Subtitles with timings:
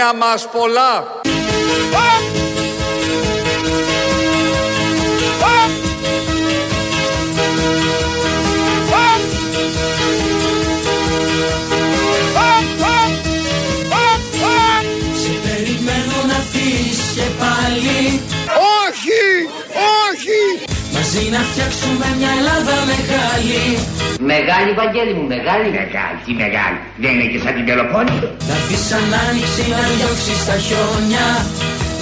[0.00, 1.20] Χρόνια μας πολλά.
[15.14, 18.20] Σε περιμένω να φύγεις και πάλι
[18.86, 19.24] Όχι,
[20.08, 20.40] όχι.
[20.92, 25.68] Μαζί να φτιάξουμε μια Ελλάδα μεγάλη Μεγάλη, Βαγγέλη μου, μεγάλη.
[25.80, 26.78] Μεγάλη, τι μεγάλη.
[27.02, 28.28] Δεν είναι και σαν την Πελοπόννησο.
[28.48, 31.28] Να αφήσεις σαν άνοιξη να διώξεις τα χιόνια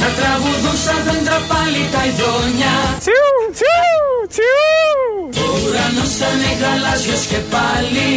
[0.00, 5.02] Να τραγουδούν σαν δέντρα πάλι τα ειδόνια Τσιου, τσιου, τσιου.
[5.44, 8.10] Ο ουρανός θα είναι γαλάζιος και πάλι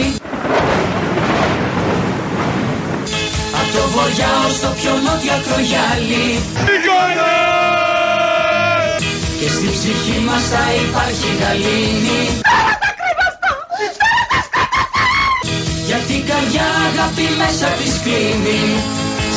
[3.60, 6.26] Απ' το βοριά ως το πιο νότια τρογιάλι
[9.40, 12.22] Και στη ψυχή μας θα υπάρχει γαλήνη
[15.92, 18.64] Γιατί η καρδιά αγάπη μέσα της κλείνει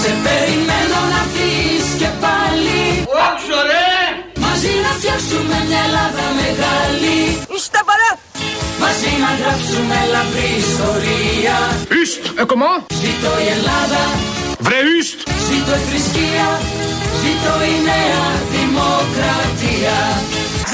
[0.00, 2.83] Σε περιμένω να φύγεις και πάλι
[3.27, 3.92] Όχι, ρε!
[4.44, 7.19] Μαζί να φτιάξουμε μια Ελλάδα μεγάλη
[7.55, 8.10] Είστε παρά.
[8.82, 11.56] Μαζί να γράψουμε λαμπρή ιστορία
[12.00, 12.72] Ιστ, εκομά.
[13.02, 14.02] Ζήτω η Ελλάδα,
[14.66, 15.19] Βρε ιστ.
[15.48, 16.48] ζήτω η θρησκεία
[17.22, 19.98] Ζήτω η νέα δημοκρατία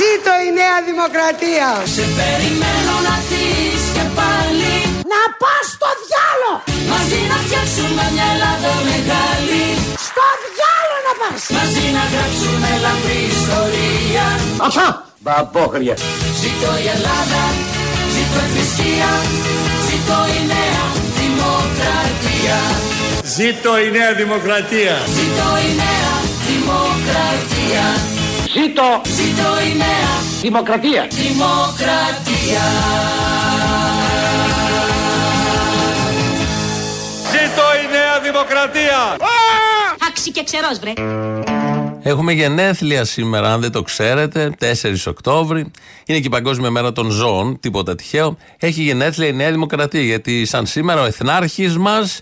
[0.01, 1.69] Ζήτω η νέα δημοκρατία.
[1.95, 4.70] Σε περιμένω να φύγεις και πάλι
[5.13, 6.53] Να πας στο διάλο.
[6.93, 9.65] Μαζί να φτιάξουμε μια Ελλάδα μεγάλη
[10.09, 11.41] Στο διάλο να πας.
[11.57, 14.27] Μαζί να γράψουμε λαμπρή ιστορία
[14.69, 14.89] Αυτά.
[15.25, 15.95] Μπαμπόχρια.
[16.41, 17.43] Ζήτω η Ελλάδα,
[18.15, 19.13] ζήτω η θρησκεία
[19.87, 20.85] Ζήτω η νέα
[21.19, 22.59] δημοκρατία
[23.37, 24.97] Ζήτω η νέα δημοκρατία.
[25.17, 26.13] Ζήτω η νέα
[26.49, 27.87] δημοκρατία
[28.57, 30.13] Ζήτω Ζήτω η νέα
[30.45, 31.03] δημοκρατία.
[31.11, 32.67] δημοκρατία
[38.31, 39.17] δημοκρατία.
[40.09, 40.93] Άξι και ξερός βρε.
[42.03, 45.71] Έχουμε γενέθλια σήμερα, αν δεν το ξέρετε, 4 Οκτώβρη.
[46.07, 48.37] Είναι και η Παγκόσμια Μέρα των Ζώων, τίποτα τυχαίο.
[48.59, 52.21] Έχει γενέθλια η Νέα Δημοκρατία, γιατί σαν σήμερα ο εθνάρχης μας,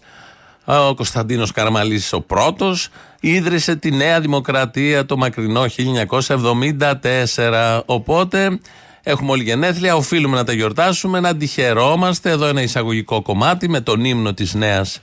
[0.65, 2.89] ο Κωνσταντίνος Καραμαλής ο πρώτος,
[3.21, 7.83] ίδρυσε τη Νέα Δημοκρατία το μακρινό 1974.
[7.87, 8.59] Οπότε
[9.03, 12.31] έχουμε όλοι γενέθλια, οφείλουμε να τα γιορτάσουμε, να αντιχαιρόμαστε.
[12.31, 15.01] Εδώ ένα εισαγωγικό κομμάτι με τον ύμνο της Νέας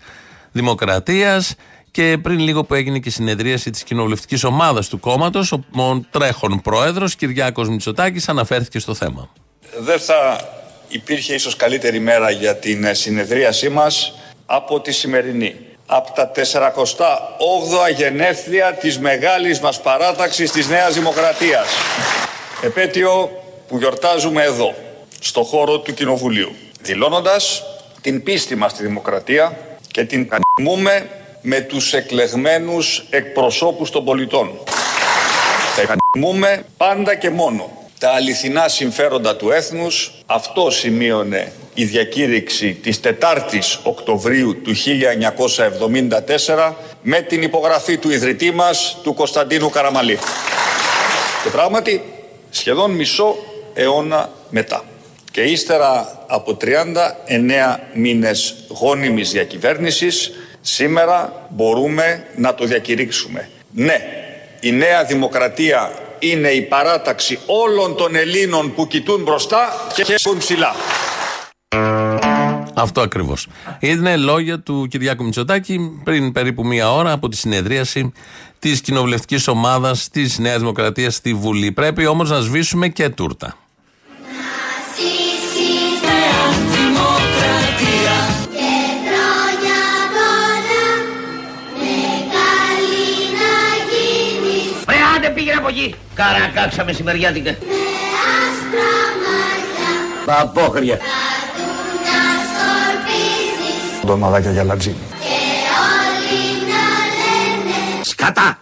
[0.56, 1.56] Δημοκρατίας.
[1.92, 5.62] Και πριν λίγο που έγινε και η συνεδρίαση της κοινοβουλευτικής ομάδας του κόμματος, ο
[6.12, 9.30] τρέχον πρόεδρος Κυριάκος Μητσοτάκης αναφέρθηκε στο θέμα.
[9.80, 10.40] δεν θα
[10.88, 14.14] υπήρχε ίσως καλύτερη μέρα για την ε, συνεδρίασή μας
[14.46, 15.56] από τη σημερινή.
[15.86, 21.68] Από τα 48 γενέθλια της μεγάλης μας παράταξης της Νέας Δημοκρατίας.
[22.62, 23.30] Επέτειο
[23.68, 24.76] που γιορτάζουμε εδώ,
[25.20, 26.56] στο χώρο του Κοινοβουλίου.
[26.82, 27.64] Δηλώνοντας
[28.02, 29.58] την πίστη μας στη δημοκρατία
[29.96, 31.10] και την κανιμούμε
[31.42, 34.60] με τους εκλεγμένους εκπροσώπους των πολιτών.
[35.76, 40.12] Θα εκτιμούμε πάντα και μόνο τα αληθινά συμφέροντα του έθνους.
[40.26, 44.74] Αυτό σημείωνε η διακήρυξη της 4ης Οκτωβρίου του
[46.56, 50.20] 1974 με την υπογραφή του ιδρυτή μας, του Κωνσταντίνου Καραμαλή.
[51.44, 52.04] Και πράγματι,
[52.50, 53.36] σχεδόν μισό
[53.74, 54.84] αιώνα μετά
[55.36, 56.66] και ύστερα από 39
[57.94, 60.32] μήνες γόνιμης διακυβέρνησης,
[60.62, 63.50] σήμερα μπορούμε να το διακηρύξουμε.
[63.72, 63.98] Ναι,
[64.60, 70.76] η νέα δημοκρατία είναι η παράταξη όλων των Ελλήνων που κοιτούν μπροστά και χαίρουν ψηλά.
[72.74, 73.48] Αυτό ακριβώς.
[73.80, 78.12] Είναι λόγια του Κυριάκου Μητσοτάκη πριν περίπου μία ώρα από τη συνεδρίαση
[78.60, 81.72] της κοινοβουλευτικής ομάδας της Νέας Δημοκρατίας στη Βουλή.
[81.72, 83.58] Πρέπει όμως να σβήσουμε και τούρτα.
[95.66, 95.96] Από εκεί.
[96.16, 97.56] Καρακάξα μεσημεριάτικα.
[100.26, 101.00] Μπαμπόχρια.
[104.06, 104.96] Ντομαδάκια για λατζίνι.
[108.02, 108.60] Σκατά.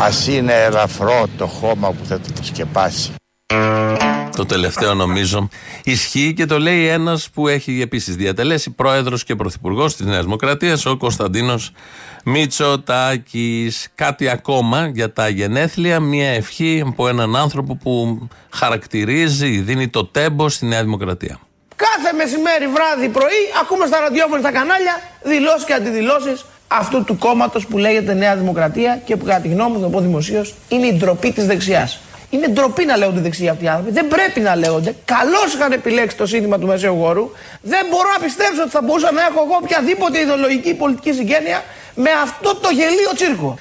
[0.00, 3.14] Ας είναι ελαφρό το χώμα που θα το σκεπάσει.
[4.36, 5.48] Το τελευταίο νομίζω
[5.84, 10.86] ισχύει και το λέει ένας που έχει επίσης διατελέσει πρόεδρος και πρωθυπουργός της Νέας Δημοκρατίας,
[10.86, 11.70] ο Κωνσταντίνος
[12.24, 13.88] Μητσοτάκης.
[13.94, 20.48] Κάτι ακόμα για τα γενέθλια, μια ευχή από έναν άνθρωπο που χαρακτηρίζει, δίνει το τέμπο
[20.48, 21.38] στη Νέα Δημοκρατία.
[21.76, 27.66] Κάθε μεσημέρι, βράδυ, πρωί, ακούμε στα ραδιόφωνα, στα κανάλια, δηλώσεις και αντιδηλώσεις αυτού του κόμματος
[27.66, 30.92] που λέγεται Νέα Δημοκρατία και που κατά τη γνώμη μου, θα πω δημοσίως, είναι η
[30.92, 32.00] ντροπή της δεξιάς.
[32.30, 33.92] Είναι ντροπή να λέγονται δεξιοί αυτοί οι άνθρωποι.
[33.92, 34.94] Δεν πρέπει να λέγονται.
[35.04, 37.30] Καλώς είχαν επιλέξει το σύνθημα του Μεσαίου Γόρου.
[37.62, 41.62] Δεν μπορώ να πιστέψω ότι θα μπορούσα να έχω εγώ οποιαδήποτε ιδεολογική πολιτική συγγένεια
[41.94, 43.58] με αυτό το γελίο τσίρκο.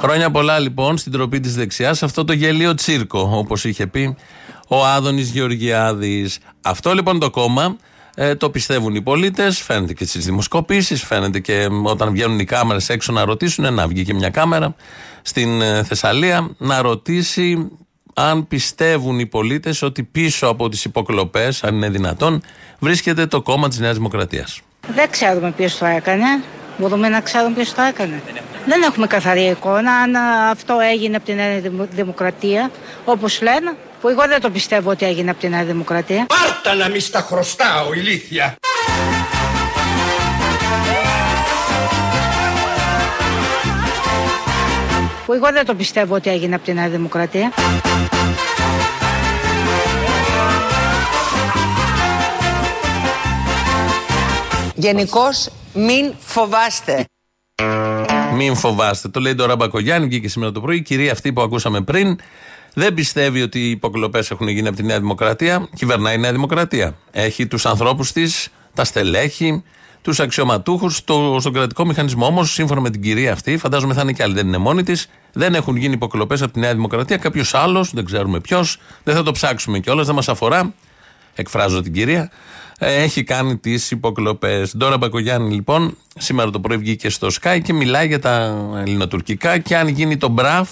[0.00, 4.16] Χρόνια πολλά λοιπόν στην τροπή της δεξιάς, αυτό το γελίο τσίρκο, όπως είχε πει
[4.68, 6.38] ο Άδωνης Γεωργιάδης.
[6.62, 7.76] Αυτό λοιπόν το κόμμα
[8.14, 12.88] ε, το πιστεύουν οι πολίτες, φαίνεται και στις δημοσκοπήσεις, φαίνεται και όταν βγαίνουν οι κάμερες
[12.88, 13.74] έξω να ρωτήσουν.
[13.74, 14.74] Να βγει και μια κάμερα
[15.22, 17.70] στην ε, Θεσσαλία να ρωτήσει
[18.14, 22.42] αν πιστεύουν οι πολίτες ότι πίσω από τις υποκλοπές, αν είναι δυνατόν,
[22.78, 24.60] βρίσκεται το κόμμα της Νέας Δημοκρατίας.
[24.94, 26.24] Δεν ξέρουμε ποιος το έκανε.
[26.78, 28.22] Μπορούμε να ξέρουμε ποιος το έκανε.
[28.66, 30.16] Δεν έχουμε καθαρή εικόνα αν
[30.50, 31.60] αυτό έγινε από την Νέα
[31.90, 32.70] Δημοκρατία,
[33.04, 36.26] όπως λένε, που εγώ δεν το πιστεύω ότι έγινε από την Νέα Δημοκρατία.
[36.26, 38.56] Πάρτα να μη στα χρωστάω, ηλίθεια.
[45.26, 47.52] Που εγώ δεν το πιστεύω ότι έγινε από την Νέα Δημοκρατία.
[54.74, 57.04] Γενικώς μην φοβάστε.
[58.34, 59.08] Μην φοβάστε.
[59.08, 60.76] Το λέει τώρα Μπακογιάννη, βγήκε σήμερα το πρωί.
[60.76, 62.18] Η κυρία αυτή που ακούσαμε πριν
[62.74, 65.68] δεν πιστεύει ότι οι υποκλοπές έχουν γίνει από τη Νέα Δημοκρατία.
[65.74, 66.96] Κυβερνάει η Νέα Δημοκρατία.
[67.10, 69.62] Έχει τους ανθρώπους της, τα στελέχη,
[70.02, 72.26] τους αξιωματούχους στο, στον κρατικό μηχανισμό.
[72.26, 75.08] Όμως, σύμφωνα με την κυρία αυτή, φαντάζομαι θα είναι και άλλη, δεν είναι μόνη της,
[75.32, 77.16] δεν έχουν γίνει υποκλοπές από τη Νέα Δημοκρατία.
[77.16, 80.74] Κάποιος άλλος, δεν ξέρουμε ποιος, δεν θα το ψάξουμε κιόλας, δεν μας αφορά.
[81.34, 82.30] Εκφράζω την κυρία.
[82.78, 84.76] Ε, έχει κάνει τις υποκλοπές.
[84.76, 89.76] Ντόρα Μπακογιάννη, λοιπόν, σήμερα το πρωί βγήκε στο Sky και μιλάει για τα ελληνοτουρκικά και
[89.76, 90.68] αν γίνει το μπραφ,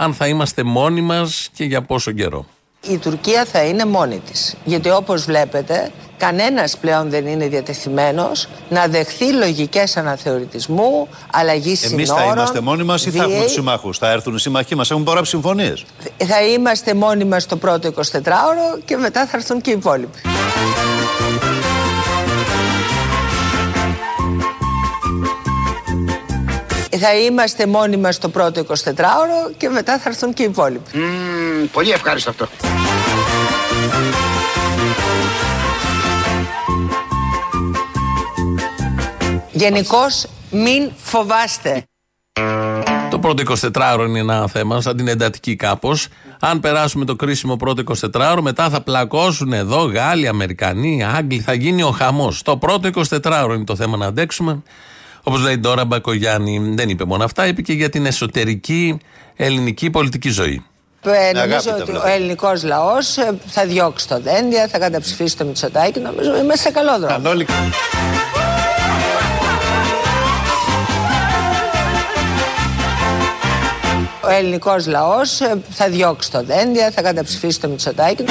[0.00, 2.46] αν θα είμαστε μόνοι μας και για πόσο καιρό.
[2.88, 4.56] Η Τουρκία θα είναι μόνη της.
[4.64, 11.98] Γιατί όπως βλέπετε, κανένας πλέον δεν είναι διατεθειμένος να δεχθεί λογικές αναθεωρητισμού, αλλαγή συνόρων.
[11.98, 14.90] Εμείς θα είμαστε μόνοι μας ή θα έχουμε τους συμμάχους; Θα έρθουν οι συμμαχοί μας,
[14.90, 15.84] έχουν υπογράψει συμφωνίες;
[16.26, 20.18] Θα είμαστε μόνοι μας το πρώτο 24ωρο και μετά θα έρθουν και οι υπόλοιποι.
[26.96, 30.90] Θα είμαστε μόνοι μας το πρώτο 24ωρο και μετά θα έρθουν και οι υπόλοιποι.
[31.72, 32.48] πολύ ευχάριστο αυτό.
[39.52, 41.84] Γενικώς μην φοβάστε.
[43.10, 43.42] Το πρώτο
[43.72, 46.08] 24ωρο είναι ένα θέμα, σαν την εντατική κάπως.
[46.40, 47.82] Αν περάσουμε το κρίσιμο πρώτο
[48.14, 52.42] 24ωρο, μετά θα πλακώσουν εδώ Γάλλοι, Αμερικανοί, Άγγλοι, θα γίνει ο χαμός.
[52.42, 54.62] Το πρώτο 24ωρο είναι το θέμα να αντέξουμε.
[55.28, 58.98] Όπως λέει τώρα Μπακογιάννη, δεν είπε μόνο αυτά, είπε και για την εσωτερική
[59.36, 60.64] ελληνική πολιτική ζωή.
[61.02, 63.16] Ε, νομίζω ότι ο ελληνικός λαός
[63.46, 66.00] θα διώξει το δέντια, θα καταψηφίσει το Μητσοτάκι.
[66.00, 67.44] Νομίζω είμαστε σε καλό δρόμο.
[74.20, 75.38] Ο ελληνικός λαός
[75.70, 78.24] θα διώξει το δέντια, θα καταψηφίσει το Μητσοτάκι.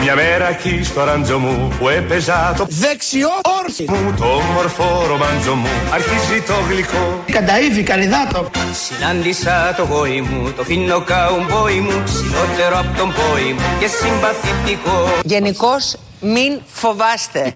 [0.00, 3.28] Μια μέρα εκεί στο ράντζο μου που έπαιζα το Δεξιό
[3.62, 3.84] όρθι.
[3.90, 8.50] μου το όμορφο ρομάντζο μου αρχίζει το γλυκό Κανταήφι, κανιδάτο.
[8.72, 15.08] Συνάντησα το γόη μου, το φίνο καουμπόι μου Ψηλότερο από τον πόη μου και συμπαθητικό
[15.24, 17.54] Γενικώς μην φοβάστε.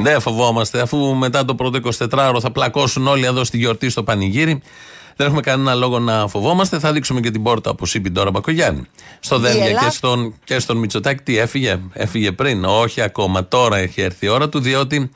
[0.00, 1.78] Δεν φοβόμαστε, αφού μετά το πρώτο
[2.10, 4.62] 24ωρο θα πλακώσουν όλοι εδώ στη γιορτή στο πανηγύρι.
[5.16, 6.78] Δεν έχουμε κανένα λόγο να φοβόμαστε.
[6.78, 8.82] Θα δείξουμε και την πόρτα, όπω είπε τώρα Μπακογιάννη.
[9.20, 11.22] Στο Δένδια και στον, και στον Μητσοτάκη.
[11.22, 12.64] Τι έφυγε, έφυγε πριν.
[12.64, 13.48] Όχι ακόμα.
[13.48, 15.10] Τώρα έχει έρθει η ώρα του, διότι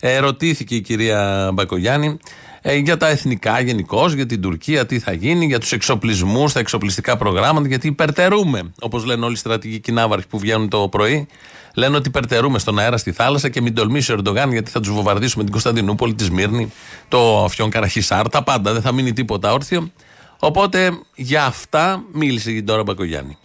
[0.00, 2.18] ερωτήθηκε η κυρία Μπακογιάννη
[2.66, 6.60] ε, για τα εθνικά γενικώ, για την Τουρκία, τι θα γίνει, για τους εξοπλισμούς, τα
[6.60, 8.72] εξοπλιστικά προγράμματα, γιατί υπερτερούμε.
[8.80, 11.26] Όπως λένε όλοι οι στρατηγικοί ναύαρχοι που βγαίνουν το πρωί,
[11.74, 14.90] λένε ότι υπερτερούμε στον αέρα, στη θάλασσα και μην τολμήσει ο Ερντογάν, γιατί θα τους
[14.90, 16.72] βομβαρδίσουμε την Κωνσταντινούπολη, τη Σμύρνη,
[17.08, 18.72] το Αφιόν Καραχισάρ, τα πάντα.
[18.72, 19.90] Δεν θα μείνει τίποτα όρθιο.
[20.38, 23.38] Οπότε για αυτά μίλησε η Ντόρα Μπακογιάννη.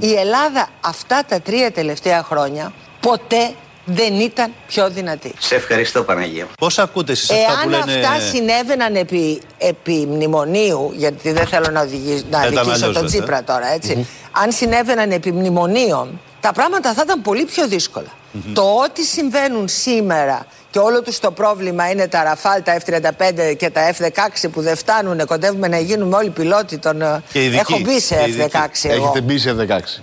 [0.00, 5.34] Η Ελλάδα αυτά τα τρία τελευταία χρόνια ποτέ δεν ήταν πιο δυνατή.
[5.38, 6.46] Σε ευχαριστώ Παναγία.
[6.58, 8.06] Πώς ακούτε εσείς αυτά που Εάν λένε.
[8.06, 13.04] αυτά συνέβαιναν επί, επί μνημονίου, γιατί δεν θέλω να, οδηγήσω, να ήταν αδικήσω αλλιώς, τον
[13.04, 14.06] ε; Τσίπρα τώρα, έτσι.
[14.32, 18.08] Αν συνέβαιναν επί μνημονίων, τα πράγματα θα ήταν πολύ πιο δύσκολα.
[18.54, 23.70] Το ότι συμβαίνουν σήμερα και όλο τους το πρόβλημα είναι τα Ραφάλ, τα F-35 και
[23.70, 27.02] τα F-16 που δεν φτάνουν, κοντεύουμε να γίνουμε όλοι πιλότοι των...
[27.02, 27.58] ε, Και ειδικοί.
[27.72, 28.50] Έχω μπει σε Και ειδικοί.
[28.52, 29.04] F-16 εγώ.
[29.04, 30.02] Έχετε μπει σε F16.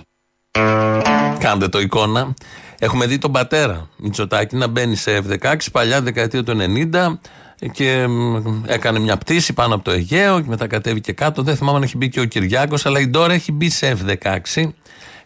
[1.38, 2.34] Κάντε το εικόνα.
[2.82, 6.56] Έχουμε δει τον πατέρα Μητσοτάκη να μπαίνει σε F-16 παλιά δεκαετία του
[6.92, 11.42] 90 και μ, έκανε μια πτήση πάνω από το Αιγαίο και μετά κατέβηκε κάτω.
[11.42, 14.70] Δεν θυμάμαι αν έχει μπει και ο Κυριάκος, αλλά η Ντόρα έχει μπει σε F-16.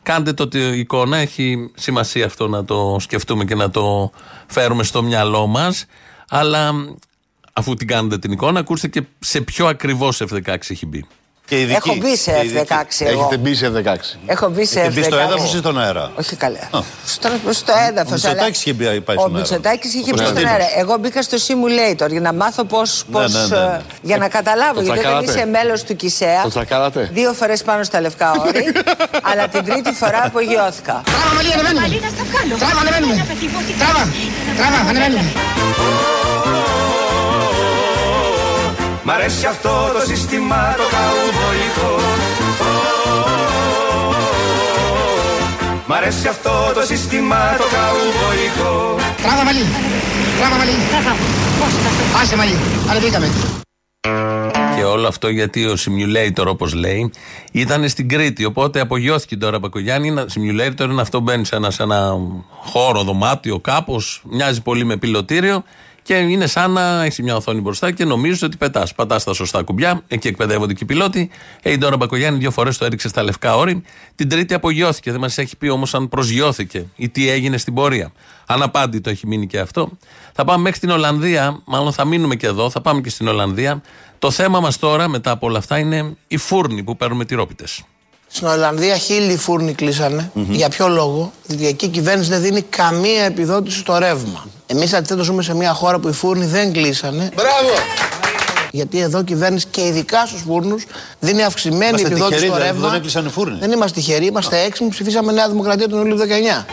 [0.03, 4.11] Κάντε το τη εικόνα, έχει σημασία αυτό να το σκεφτούμε και να το
[4.47, 5.87] φέρουμε στο μυαλό μας.
[6.29, 6.95] Αλλά μ,
[7.53, 11.05] αφού την κάνετε την εικόνα, ακούστε και σε ποιο ακριβώς F16 έχει μπει.
[11.47, 11.73] Και ειδική.
[11.89, 12.67] Έχω μπει σε Και ειδική.
[12.71, 13.21] F16 εγώ.
[13.21, 13.97] Έχετε μπει σε F16.
[14.27, 15.21] Έχω μπει σε Έχετε μπει στο F16.
[15.21, 16.59] έδαφος ή στον αέρα; Όχι καλά.
[17.07, 18.11] Στο, στο έδαφος.
[18.25, 19.39] Ο Μητσοτάκης είχε μπει- πάει Ο στον αέρα.
[19.39, 20.53] Μητσοτάκης είχε Ο μπει στον Κωνσταντίνος.
[20.53, 20.67] αέρα.
[20.79, 22.79] Εγώ μπήκα στο simulator για να μάθω πώ.
[23.07, 23.81] Ναι, ναι, ναι, ναι.
[24.03, 24.75] Για να καταλάβω.
[24.75, 25.33] Το γιατί όταν τσακάρατε.
[25.33, 26.43] είσαι μέλος του ΚΙΣΕΑ.
[26.43, 27.09] Το τσακάρατε.
[27.13, 28.65] Δύο φορές πάνω στα λευκά όρη.
[29.31, 31.03] αλλά την τρίτη φορά απογειώθηκα.
[31.05, 31.87] Τράβα, Μαλή, ανεβαίνουμε.
[32.59, 33.15] Τράβα, ανεβαίνουμε.
[33.79, 34.09] Τράβα,
[34.57, 35.33] τράβα, ανεβαίνουμε.
[39.07, 42.01] Μ' αρέσει αυτό το σύστημα το καουμπόικο
[45.87, 49.65] Μ' αρέσει αυτό το σύστημα το καουμπόικο Τράβα, Μαλή.
[50.39, 50.73] Τράβα, Μαλή.
[52.23, 52.57] Άσε, Μαλή.
[52.91, 53.31] Ανεβήκαμε.
[54.77, 57.13] Και όλο αυτό γιατί ο simulator, όπως λέει,
[57.53, 58.45] ήταν στην Κρήτη.
[58.45, 60.09] Οπότε απογειώθηκε τώρα Μπακογιάννη.
[60.09, 62.13] Ένα simulator είναι αυτό που μπαίνεις σε ένα, σε ένα
[62.65, 64.23] χώρο, δωμάτιο, κάπως.
[64.31, 65.65] Μοιάζει πολύ με πιλωτήριο.
[66.05, 68.95] Και είναι σαν να έχει μια οθόνη μπροστά και νομίζεις ότι πετάς.
[68.95, 71.31] Πατάς τα σωστά κουμπιά, εκεί εκπαιδεύονται και οι πιλότοι.
[71.63, 73.83] Ε, η Ντόρα Μπακογιάννη δύο φορές το έριξες στα λευκά όρη.
[74.15, 75.11] Την τρίτη απογειώθηκε.
[75.11, 78.13] Δεν μας έχει πει όμως αν προσγειώθηκε ή τι έγινε στην πορεία.
[78.47, 79.91] Αναπάντητο έχει μείνει και αυτό.
[80.33, 83.83] Θα πάμε μέχρι την Ολλανδία, μάλλον θα μείνουμε και εδώ, θα πάμε και στην Ολλανδία.
[84.19, 87.85] Το θέμα μας τώρα, μετά από όλα αυτά, είναι οι φούρνοι που παίρνουμε τυρόπιτες.
[88.37, 90.31] Στην Ολλανδία χίλιοι φούρνοι κλείσανε.
[90.35, 94.47] Για ποιο λόγο, διότι εκεί η κυβέρνηση δεν δίνει καμία επιδότηση στο ρεύμα.
[94.67, 97.31] Εμείς αντιθέτω ζούμε σε μια χώρα που οι φούρνοι δεν κλείσανε.
[97.35, 97.69] Μπράβο!
[98.71, 100.85] Γιατί εδώ η κυβέρνηση και ειδικά στους φούρνους
[101.21, 102.89] δίνει αυξημένη Είμαστε επιδότηση τυχεροί, στο δηλαδή, ρεύμα.
[102.89, 103.59] δεν έκλεισαν οι φούρνοι.
[103.59, 104.91] Δεν είμαστε τυχεροί, είμαστε έξυπνοι.
[104.91, 106.67] Ψηφίσαμε Νέα Δημοκρατία τον Ιούλιο 19.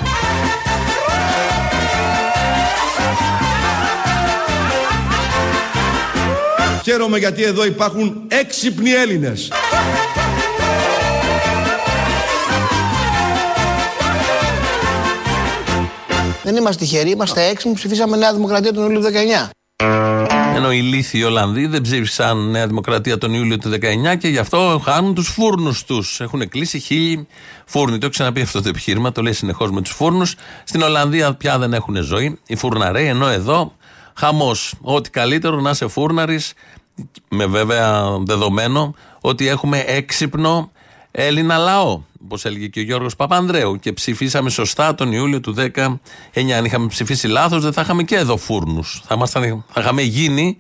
[6.83, 9.51] Χαίρομαι γιατί εδώ υπάρχουν έξυπνοι Έλληνες.
[16.43, 17.75] Δεν είμαστε τυχεροί, είμαστε έξυπνοι.
[17.75, 19.49] Ψηφίσαμε Νέα Δημοκρατία τον Ιούλιο 19.
[20.55, 24.81] Ενώ οι λύθοι Ολλανδοί δεν ψήφισαν Νέα Δημοκρατία τον Ιούλιο του 19 και γι' αυτό
[24.85, 26.19] χάνουν τους φούρνους τους.
[26.19, 27.27] Έχουν κλείσει χίλιοι
[27.65, 27.91] φούρνοι.
[27.91, 30.35] Το έχω ξαναπεί αυτό το επιχείρημα, το λέει συνεχώς με τους φούρνους.
[30.63, 33.75] Στην Ολλανδία πια δεν έχουν ζωή οι φουρναρέοι, ενώ εδώ
[34.13, 34.73] χαμός.
[34.81, 36.53] Ό,τι καλύτερο να είσαι φούρναρης,
[37.29, 40.71] με βέβαια δεδομένο ότι έχουμε έξυπνο
[41.11, 43.79] Έλληνα λαό, όπω έλεγε και ο Γιώργος Παπανδρέου.
[43.79, 45.97] Και ψηφίσαμε σωστά τον Ιούλιο του 19.
[46.57, 49.01] Αν είχαμε ψηφίσει λάθος, δεν θα είχαμε και εδώ φούρνους.
[49.05, 50.57] Θα, ήμασταν- θα είχαμε γίνει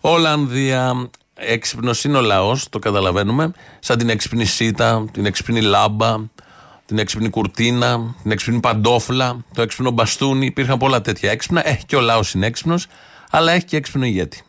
[0.00, 1.08] Ολλανδία.
[1.34, 3.52] Έξυπνος είναι ο λαός, το καταλαβαίνουμε.
[3.78, 6.16] Σαν την έξυπνη σίτα, την έξυπνη λάμπα,
[6.86, 10.46] την έξυπνη κουρτίνα, την έξυπνη παντόφλα, το έξυπνο μπαστούνι.
[10.46, 11.68] Υπήρχαν πολλά τέτοια έξυπνα.
[11.68, 12.86] Έχει και ο λαός είναι έξυπνος,
[13.30, 14.42] αλλά έχει και έξυπνο ηγέτη.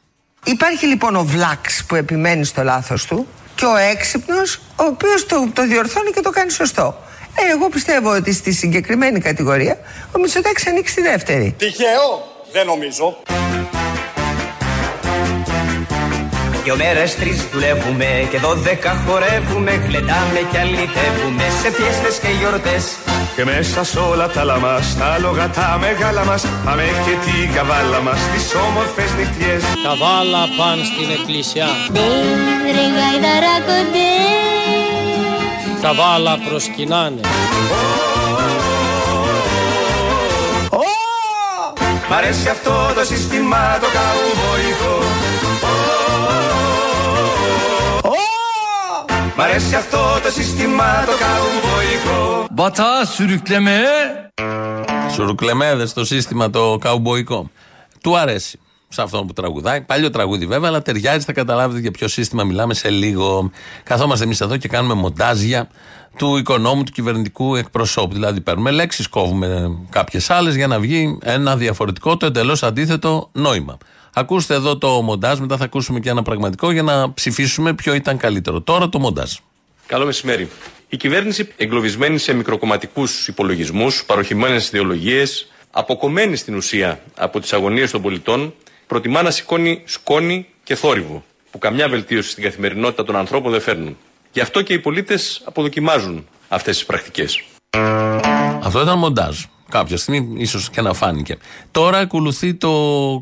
[0.44, 5.50] Υπάρχει λοιπόν ο Βλάξ που επιμένει στο λάθος του και ο έξυπνος ο οποίος το,
[5.54, 7.04] το διορθώνει και το κάνει σωστό.
[7.36, 9.78] Ε, εγώ πιστεύω ότι στη συγκεκριμένη κατηγορία
[10.16, 11.56] ο Μητσοτάκης ανήκει στη δεύτερη.
[11.58, 13.18] Τυχαίο, δεν νομίζω.
[16.66, 22.84] Δυο μέρες τρεις δουλεύουμε και δώδεκα χορεύουμε Γλεντάμε και αλυτεύουμε σε φιέστες και γιορτές.
[23.36, 28.00] Και μέσα σ' όλα τα λαμάς, τα άλογα τα μεγάλα μας Πάμε και την καβάλα
[28.02, 29.64] μας, τις όμορφες νυχτιές.
[29.84, 31.68] Καβάλα παν στην εκκλησιά.
[32.76, 34.10] Ρε γαϊδαράκοντε
[35.82, 37.22] Καβάλα προσκυνάνε.
[42.10, 45.25] Μ' αρέσει αυτό το σύστημα το καουμπόικο
[49.38, 53.82] Μ' αρέσει αυτό το σύστημα το καουμπόικο Μπατά σουρουκλεμέ.
[55.12, 57.50] Σουρουκλεμέδες στο σύστημα το καουμποϊκό.
[58.02, 58.60] Του αρέσει
[58.96, 59.82] σε αυτόν που τραγουδάει.
[59.82, 63.52] Παλιό τραγούδι βέβαια, αλλά ταιριάζει, θα καταλάβετε για ποιο σύστημα μιλάμε σε λίγο.
[63.84, 65.70] Καθόμαστε εμείς εδώ και κάνουμε μοντάζια
[66.18, 68.14] του οικονόμου, του κυβερνητικού εκπροσώπου.
[68.14, 73.78] Δηλαδή, παίρνουμε λέξεις, κόβουμε κάποιες άλλες για να βγει ένα διαφορετικό, το εντελώς αντίθετο νόημα.
[74.14, 78.18] Ακούστε εδώ το μοντάζ, μετά θα ακούσουμε και ένα πραγματικό για να ψηφίσουμε ποιο ήταν
[78.18, 78.62] καλύτερο.
[78.62, 79.34] Τώρα το μοντάζ.
[79.86, 80.50] Καλό μεσημέρι.
[80.90, 88.02] Η κυβέρνηση, εγκλωβισμένη σε μικροκομματικούς υπολογισμούς, παροχημένες ιδεολογίες, αποκομμένη στην ουσία από τις αγωνίες των
[88.02, 88.54] πολιτών,
[88.88, 93.98] προτιμά να σηκώνει σκόνη και θόρυβο, που καμιά βελτίωση στην καθημερινότητα των ανθρώπων δεν φέρνουν.
[94.32, 97.44] Γι' αυτό και οι πολίτες αποδοκιμάζουν αυτές τις πρακτικές.
[98.64, 99.38] Αυτό ήταν μοντάζ.
[99.70, 101.38] Κάποια στιγμή ίσως και να φάνηκε.
[101.72, 102.72] Τώρα ακολουθεί το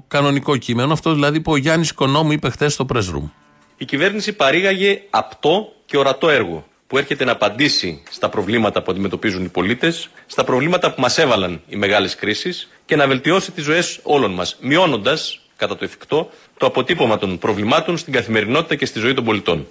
[0.07, 3.29] κανονικό κείμενο, αυτό δηλαδή που ο Γιάννης Οικονόμου είπε χθες στο press room.
[3.77, 9.45] Η κυβέρνηση παρήγαγε απτό και ορατό έργο που έρχεται να απαντήσει στα προβλήματα που αντιμετωπίζουν
[9.45, 13.99] οι πολίτες, στα προβλήματα που μας έβαλαν οι μεγάλες κρίσεις και να βελτιώσει τις ζωές
[14.03, 19.13] όλων μας, μειώνοντας, κατά το εφικτό, το αποτύπωμα των προβλημάτων στην καθημερινότητα και στη ζωή
[19.13, 19.67] των πολιτών.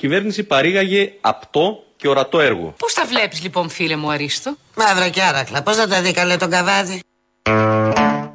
[0.00, 2.74] κυβέρνηση παρήγαγε απτό και ορατό έργο.
[2.78, 5.62] Πώς τα βλέπεις λοιπόν, φίλε μου Αρίστο; Μαύρα και άρακλα.
[5.62, 7.00] Πώς θα τα δει καλέ τον καβάδι;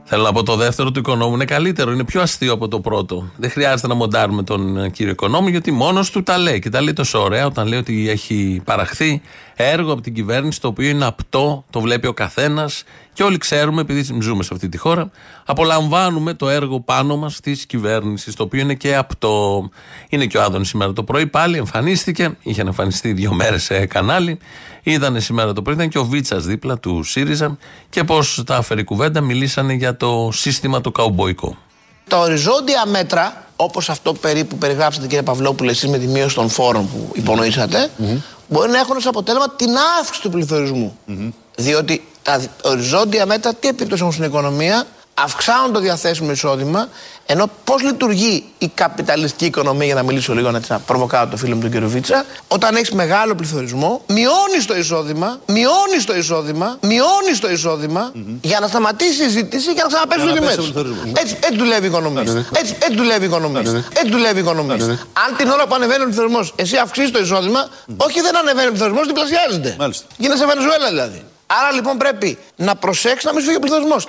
[0.07, 3.31] Θέλω να πω το δεύτερο του οικονόμου είναι καλύτερο, είναι πιο αστείο από το πρώτο.
[3.37, 6.59] Δεν χρειάζεται να μοντάρουμε τον ε, κύριο οικονόμου γιατί μόνος του τα λέει.
[6.59, 9.21] Και τα λέει τόσο ωραία όταν λέει ότι έχει παραχθεί
[9.55, 12.83] έργο από την κυβέρνηση το οποίο είναι απτό, το βλέπει ο καθένας
[13.15, 15.09] και όλοι ξέρουμε, επειδή ζούμε σε αυτή τη χώρα,
[15.45, 19.69] απολαμβάνουμε το έργο πάνω μας της κυβέρνησης, το οποίο είναι και απτό.
[20.09, 24.39] Είναι και ο Άδων σήμερα το πρωί πάλι, εμφανίστηκε, είχε εμφανιστεί δύο μέρες σε κανάλι.
[24.83, 27.57] Ήταν σήμερα το πρωί, ήταν και ο Βίτσας δίπλα του ΣΥΡΙΖΑ
[27.89, 31.57] και πώς τα αφαιρεί κουβέντα μιλήσανε για το σύστημα το καουμποϊκό.
[32.07, 36.89] Τα οριζόντια μέτρα, όπως αυτό περίπου περιγράψατε κύριε Παυλόπουλε, εσείς με τη μείωση των φόρων
[36.89, 37.89] που υπονοησατε
[38.47, 39.69] μπορεί να έχουν ως αποτέλεσμα την
[39.99, 40.97] αύξηση του πληθωρισμού.
[41.57, 44.83] Διότι τα οριζόντια μέτρα τι επίπτωση έχουν στην οικονομία,
[45.13, 46.87] αυξάνουν το διαθέσιμο εισόδημα,
[47.25, 51.55] ενώ πώς λειτουργεί η καπιταλιστική οικονομία, για να μιλήσω λίγο να, να προβοκάω το φίλο
[51.55, 57.39] μου τον κύριο Βίτσα, όταν έχεις μεγάλο πληθωρισμό, μειώνεις το εισόδημα, μειώνεις το εισόδημα, μειώνεις
[57.39, 60.55] το εισόδημα για να σταματήσει η ζήτηση και να ξαναπέσουν οι Για να τιμέ.
[60.55, 61.21] πέσει ο πληθωρισμός.
[61.21, 62.21] Έτσι, έτσι δουλεύει η οικονομία.
[62.59, 63.61] Έτσι, έτσι δουλεύει η οικονομία.
[63.99, 64.75] Έτσι δουλεύει η οικονομία.
[65.25, 68.71] Αν την ώρα που ανεβαίνει ο πληθωρισμός, εσύ αυξήσεις το εισόδημα, όχι δεν ανεβαίνει ο
[68.71, 69.75] πληθωρισμός, διπλασιάζεται.
[69.79, 70.05] Μάλιστα.
[70.17, 71.23] Γίνεσαι Βενεζουέλα δηλαδή.
[71.47, 74.07] Άρα λοιπόν πρέπει να προσέξεις να μην σου φύγει ο πληθωρισμός.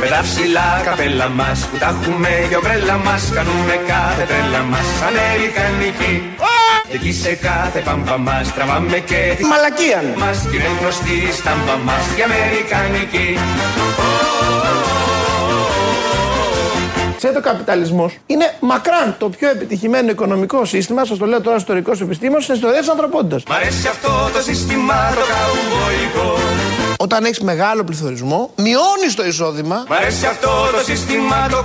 [0.00, 4.88] Με τα ψηλά καπέλα μας που τα έχουμε για ομπρέλα μας Κάνουμε κάθε τρέλα μας
[5.08, 6.14] αμερικανική
[6.90, 10.02] Και εκεί σε κάθε πάμπα μας τραβάμε και τη Μαλακία.
[10.16, 13.28] μας Και είναι γνωστή η στάμπα μας η αμερικανική
[17.20, 21.92] Ξέρετε, ο καπιταλισμός είναι μακράν το πιο επιτυχημένο οικονομικό σύστημα, σας το λέω τώρα ιστορικό
[22.02, 23.42] επιστήμονα, στην ιστορία της ανθρωπότητας.
[23.48, 26.38] Μ' αρέσει αυτό το σύστημα το καουμποϊκό
[26.98, 29.84] Όταν έχεις μεγάλο πληθωρισμό, μειώνεις το εισόδημα.
[29.88, 31.64] Μ' αρέσει αυτό το σύστημα το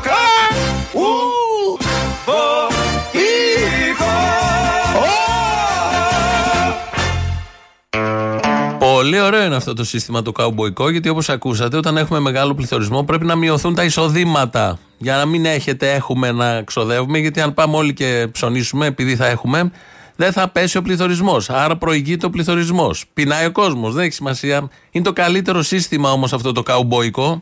[9.03, 13.03] Πολύ ωραίο είναι αυτό το σύστημα το καουμποϊκό, γιατί όπως ακούσατε, όταν έχουμε μεγάλο πληθωρισμό
[13.03, 14.79] πρέπει να μειωθούν τα εισοδήματα.
[14.97, 19.25] Για να μην έχετε, έχουμε να ξοδεύουμε, γιατί αν πάμε όλοι και ψωνίσουμε, επειδή θα
[19.25, 19.71] έχουμε,
[20.15, 21.49] δεν θα πέσει ο πληθωρισμός.
[21.49, 23.05] Άρα προηγείται ο πληθωρισμός.
[23.13, 24.69] Πεινάει ο κόσμος, δεν έχει σημασία.
[24.91, 27.41] Είναι το καλύτερο σύστημα όμως αυτό το καουμποϊκό,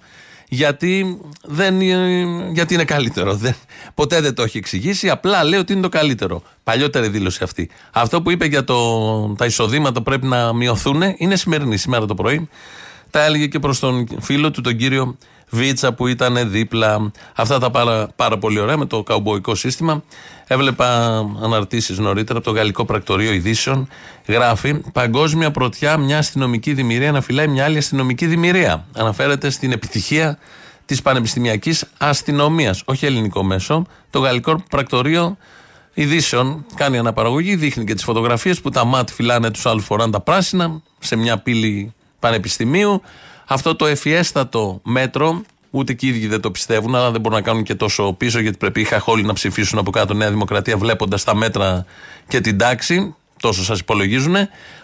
[0.53, 3.35] γιατί, δεν, είναι- γιατί είναι καλύτερο.
[3.35, 3.55] Δεν,
[3.93, 6.41] ποτέ δεν το έχει εξηγήσει, απλά λέει ότι είναι το καλύτερο.
[6.63, 7.69] Παλιότερη δήλωση αυτή.
[7.91, 12.13] Αυτό που είπε για το, τα εισοδήματα που πρέπει να μειωθούν είναι σημερινή, σήμερα το
[12.13, 12.49] πρωί.
[13.09, 15.17] Τα έλεγε και προς τον φίλο του, τον κύριο
[15.49, 17.11] Βίτσα που ήταν δίπλα.
[17.35, 20.03] Αυτά τα πάρα, πάρα πολύ ωραία με το καουμποϊκό σύστημα.
[20.51, 23.87] Έβλεπα αναρτήσεις νωρίτερα από το Γαλλικό Πρακτορείο Ειδήσεων.
[24.27, 28.85] Γράφει Παγκόσμια πρωτιά μια αστυνομική δημιουργία να φυλάει μια άλλη αστυνομική δημιουργία.
[28.95, 30.37] Αναφέρεται στην επιτυχία
[30.85, 32.81] της πανεπιστημιακής αστυνομίας.
[32.85, 33.85] Όχι ελληνικό μέσο.
[34.09, 35.37] Το Γαλλικό Πρακτορείο
[35.93, 40.19] Ειδήσεων κάνει αναπαραγωγή, δείχνει και τις φωτογραφίες που τα ΜΑΤ φυλάνε τους άλλους φοράνε τα
[40.19, 43.01] πράσινα σε μια πύλη πανεπιστημίου.
[43.45, 47.43] Αυτό το εφιέστατο μέτρο, ούτε και οι ίδιοι δεν το πιστεύουν, αλλά δεν μπορούν να
[47.43, 51.23] κάνουν και τόσο πίσω, γιατί πρέπει οι χαχόλοι να ψηφίσουν από κάτω Νέα Δημοκρατία βλέποντας
[51.23, 51.85] τα μέτρα
[52.27, 53.15] και την τάξη.
[53.39, 54.35] Τόσο σας υπολογίζουν.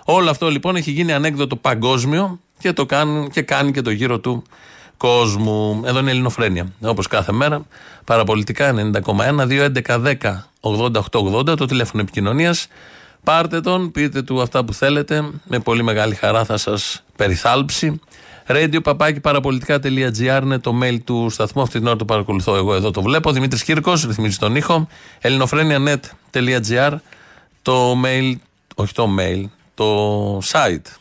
[0.06, 4.20] Όλο αυτό λοιπόν έχει γίνει ανέκδοτο παγκόσμιο και, το κάνουν, και κάνει και το γύρο
[4.20, 4.44] του
[4.98, 5.82] κόσμου.
[5.86, 6.72] Εδώ είναι η Ελληνοφρένεια.
[6.82, 7.66] Όπως κάθε μέρα.
[8.06, 12.68] Παραπολιτικά 90,1, 2, 11, 10, 88, 80, το τηλέφωνο επικοινωνίας.
[13.24, 15.30] Πάρτε τον, πείτε του αυτά που θέλετε.
[15.44, 18.00] Με πολύ μεγάλη χαρά θα σας περιθάλψει.
[18.48, 21.62] Radio παπάκι παραπολιτικά.gr είναι το mail του σταθμού.
[21.62, 23.32] Αυτή την ώρα το παρακολουθώ εγώ εδώ το βλέπω.
[23.32, 24.88] Δημήτρης Κύρκος, ρυθμίζει τον ήχο.
[25.22, 26.94] ελληνοφρένια.net.gr
[27.62, 28.34] το mail,
[28.76, 30.96] όχι το mail, το site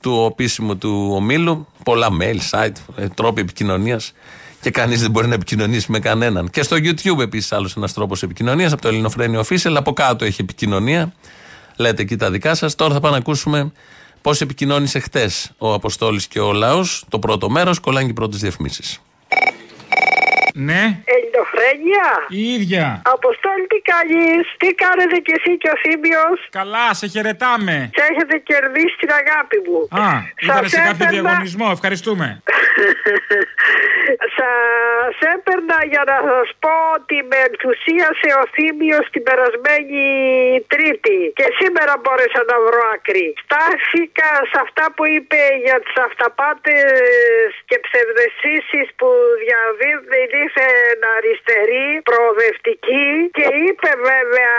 [0.00, 1.66] του επίσημου του ομίλου.
[1.84, 4.12] Πολλά mail, site, ε, τρόποι επικοινωνίας
[4.60, 6.50] και κανείς δεν μπορεί να επικοινωνήσει με κανέναν.
[6.50, 9.74] Και στο YouTube επίσης άλλος ένας τρόπος επικοινωνίας από το Ελληνοφρένιο Official.
[9.76, 11.12] Από κάτω έχει επικοινωνία.
[11.76, 12.74] Λέτε εκεί τα δικά σας.
[12.74, 13.72] Τώρα θα πάμε να ακούσουμε
[14.22, 17.04] πώς επικοινώνησε χτες ο Αποστόλης και ο λαός.
[17.08, 19.00] Το πρώτο μέρος, κολλάνε και οι πρώτες διαφημίσεις.
[20.54, 22.06] Ναι, Ελληνοφρένια.
[22.28, 23.02] η ίδια.
[23.04, 27.90] Αποστόλη τι κάνεις, τι κάνετε κι εσύ και ο Θήμιος; Καλά, σε χαιρετάμε.
[27.96, 29.78] Και έχετε κερδίσει την αγάπη μου.
[30.04, 30.08] Α,
[30.46, 31.68] ήταν σε κάποιο έπαιρνα- διαγωνισμό.
[31.76, 32.26] Ευχαριστούμε.
[34.38, 40.02] Σας έπαιρνα για να σας πω ότι με ενθουσίασε ο Θήμιος την περασμένη
[40.72, 40.90] Τρίτη.
[40.92, 43.26] σπίτι και σήμερα μπόρεσα να βρω άκρη.
[43.44, 49.08] Στάθηκα σε αυτά που είπε για τις αυταπάτες και ψευδεσίσεις που
[49.44, 54.56] διαδίδει δίθεν αριστερή, προοδευτική και είπε βέβαια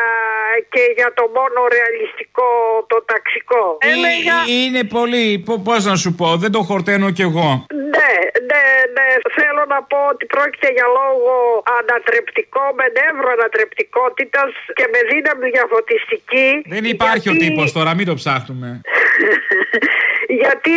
[0.73, 2.49] και για το μόνο ρεαλιστικό
[2.91, 3.63] το ταξικό.
[3.93, 4.36] Έλεγα...
[4.47, 5.26] Ε, Είναι πολύ.
[5.67, 7.49] Πώς να σου πω, δεν το χορταίνω κι εγώ.
[7.95, 8.13] Ναι,
[8.49, 8.63] ναι,
[8.95, 9.08] ναι.
[9.38, 11.34] Θέλω να πω ότι πρόκειται για λόγο
[11.80, 16.47] ανατρεπτικό, με νεύρο ανατρεπτικότητας και με δύναμη διαφωτιστική.
[16.76, 18.69] Δεν υπάρχει ο γιατί- τύπος τώρα, μην το ψάχνουμε.
[20.27, 20.75] γιατί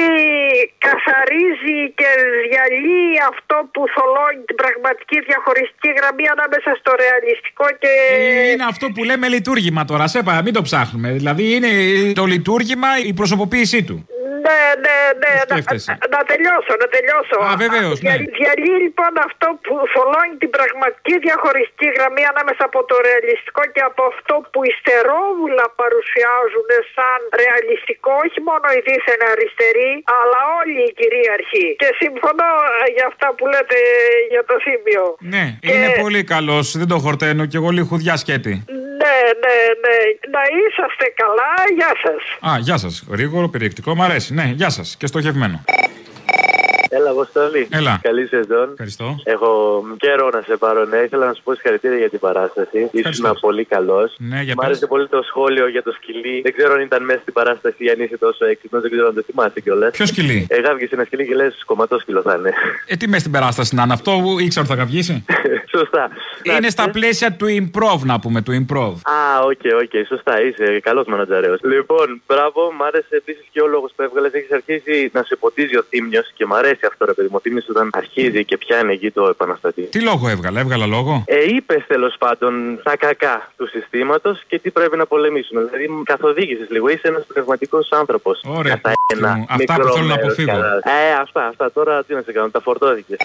[0.86, 2.08] καθαρίζει και
[2.48, 7.92] διαλύει αυτό που θολώνει την πραγματική διαχωριστική γραμμή ανάμεσα στο ρεαλιστικό και.
[8.12, 10.06] Ε, Είναι αυτό που λέμε λειτουργήμα τώρα.
[10.06, 11.08] Σε είπα, μην το ψάχνουμε.
[11.12, 11.70] Δηλαδή είναι
[12.12, 14.08] το λειτουργήμα η προσωποποίησή του.
[14.46, 15.32] Ναι, ναι, ναι.
[15.50, 15.92] Να, σκέφτεσαι.
[16.14, 17.36] να τελειώσω, να τελειώσω.
[17.46, 18.14] Α, βεβαίως, ναι.
[18.16, 23.82] Δια- Διαλύει λοιπόν αυτό που θολώνει την πραγματική διαχωριστική γραμμή ανάμεσα από το ρεαλιστικό και
[23.90, 30.92] από αυτό που υστερόβουλα παρουσιάζουν σαν ρεαλιστικό, όχι μόνο οι δίθεν αριστεροί, αλλά όλοι οι
[31.00, 31.66] κυρίαρχοι.
[31.82, 32.50] Και συμφωνώ
[32.82, 33.78] ε, για αυτά που λέτε
[34.32, 35.04] για το Θήμιο.
[35.34, 36.66] Ναι, είναι πολύ καλός.
[36.80, 38.54] Δεν το χορταίνω κι εγώ λιχουδιά σκέτη.
[39.00, 39.96] Ναι, ναι, ναι.
[40.34, 41.50] Να είσαστε καλά.
[41.76, 42.52] Γεια σας.
[42.52, 43.04] Α, γεια σας.
[43.10, 44.34] Γρήγορο, περιεκτικό, μ' αρέσει.
[44.34, 45.64] Ναι, γεια σας και στοχευμένο.
[46.88, 47.68] Έλα, Αποστολή.
[47.70, 47.98] Έλα.
[48.02, 48.68] Καλή σεζόν.
[48.70, 49.18] Ευχαριστώ.
[49.24, 50.96] Έχω καιρό να σε πάρω, ναι.
[50.96, 52.88] Ήθελα να σου πω συγχαρητήρια για την παράσταση.
[52.92, 54.14] Ήσουν πολύ καλός.
[54.18, 56.40] Ναι, για Μ' άρεσε πολύ το σχόλιο για το σκυλί.
[56.42, 58.80] Δεν ξέρω αν ήταν μέσα στην παράσταση ή αν είσαι τόσο έξυπνο.
[58.80, 59.90] Δεν ξέρω αν το θυμάσαι κιόλας.
[59.90, 62.52] Ποιο σκυλί; Εγάβγε ένα σκυλί και λες κομματός σκυλό θα είναι.
[62.86, 65.24] Ε, τι μες στην περάσταση να είναι αυτό, ήξερα ότι θα καυγήσει.
[65.76, 66.08] Σωστά.
[66.42, 68.92] Είναι στα πλαίσια του improv, να πούμε, του improv.
[69.02, 71.56] Α, οκ, οκ, σωστά, είσαι καλός μανατζαραίο.
[71.62, 74.32] Λοιπόν, μπράβο, μ' άρεσε επίσης και ο λόγος που έβγαλες.
[74.32, 77.36] Έχεις αρχίσει να σε ποτίζει ο Θύμιο και μ' αρέσει αυτό, ρε παιδί μου.
[77.36, 79.82] Ο Θύμιο όταν αρχίζει και πιάνει εκεί το επαναστατή.
[79.82, 84.70] Τι λόγο έβγαλα, έβγαλα λόγο; Ε, είπε τέλος πάντων τα κακά του συστήματος και τι
[84.70, 85.62] πρέπει να πολεμήσουμε.
[85.62, 86.88] Δηλαδή, καθοδήγησες λίγο.
[86.88, 88.40] Είσαι ένας πνευματικός άνθρωπος.
[88.46, 89.46] Ωραία, Κατά π***ι ένα μου.
[89.48, 90.50] Αυτά που μικρό θέλω να μέρος αποφύγω.
[90.52, 90.74] καλά.
[90.74, 93.16] Ε, αυτά, αυτά τώρα τι να σε κάνω, τα φορτώθηκε.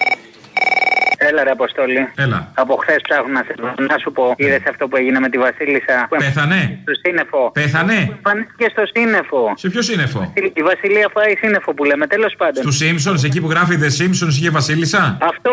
[1.28, 2.00] Έλα ρε Αποστόλη.
[2.24, 2.38] Έλα.
[2.62, 3.52] Από χθες ψάχνω να, σε...
[3.90, 4.24] να σου πω.
[4.36, 5.96] Είδες αυτό που έγινε με τη Βασίλισσα.
[6.08, 6.60] που Πέθανε.
[6.84, 7.40] Στο σύννεφο.
[7.58, 7.98] Πέθανε.
[8.16, 9.42] Εμφανίστηκε στο σύννεφο.
[9.62, 12.62] Σε ποιο σύννεφο; Η Βασιλεία φάει σύννεφο που λέμε, τέλος πάντων.
[12.68, 15.52] Του Simpsons, εκεί που γράφει The Simpsons είχε Βασίλισσα; Αυτό.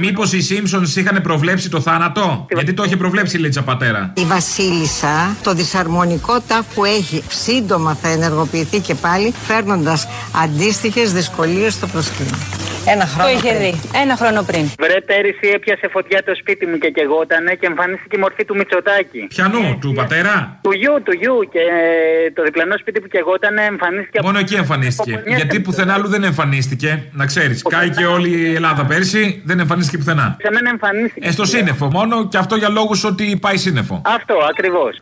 [0.00, 4.12] Μήπως οι Simpsons είχαν προβλέψει το θάνατο; Γιατί το είχε προβλέψει η Λίτσα Πατέρα.
[4.16, 10.08] Η Βασίλισσα, το δυσαρμονικό τάφ που έχει, σύντομα θα ενεργοποιηθεί και πάλι, φέρνοντας
[10.42, 12.57] αντίστοιχες δυσκολίες στο προσκήνιο.
[12.94, 13.28] Ένα χρόνο.
[13.28, 13.60] Το είχε πριν.
[13.62, 13.72] δει.
[14.02, 14.64] Ένα χρόνο πριν.
[14.84, 19.20] Βρε πέρυσι έπιασε φωτιά το σπίτι μου και κεγότανε και εμφανίστηκε η μορφή του Μητσοτάκη.
[19.34, 24.18] Πιανού, του πατέρα; Του γιου, του γιου και ε, το διπλανό σπίτι που κεγότανε εμφανίστηκε.
[24.22, 25.22] Μόνο εκεί εμφανίστηκε.
[25.26, 26.90] Γιατί πουθενά άλλου δεν εμφανίστηκε.
[27.12, 27.62] Να ξέρεις.
[27.62, 30.36] Κάει και όλη η Ελλάδα πέρσι, δεν εμφανίστηκε πουθενά.
[30.42, 31.28] Σε μένα εμφανίστηκε.
[31.28, 34.02] Ε, στο σύννεφο μόνο και αυτό για λόγους ότι πάει σύννεφο.
[34.04, 34.98] Αυτό ακριβώς.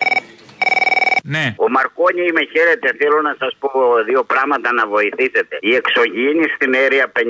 [1.35, 1.45] Ναι.
[1.65, 2.89] Ο Μαρκόνι με χαίρετε.
[3.01, 3.71] Θέλω να σας πω
[4.09, 5.55] δύο πράγματα να βοηθήσετε.
[5.61, 7.21] Η εξωγήινη στην αίρια 51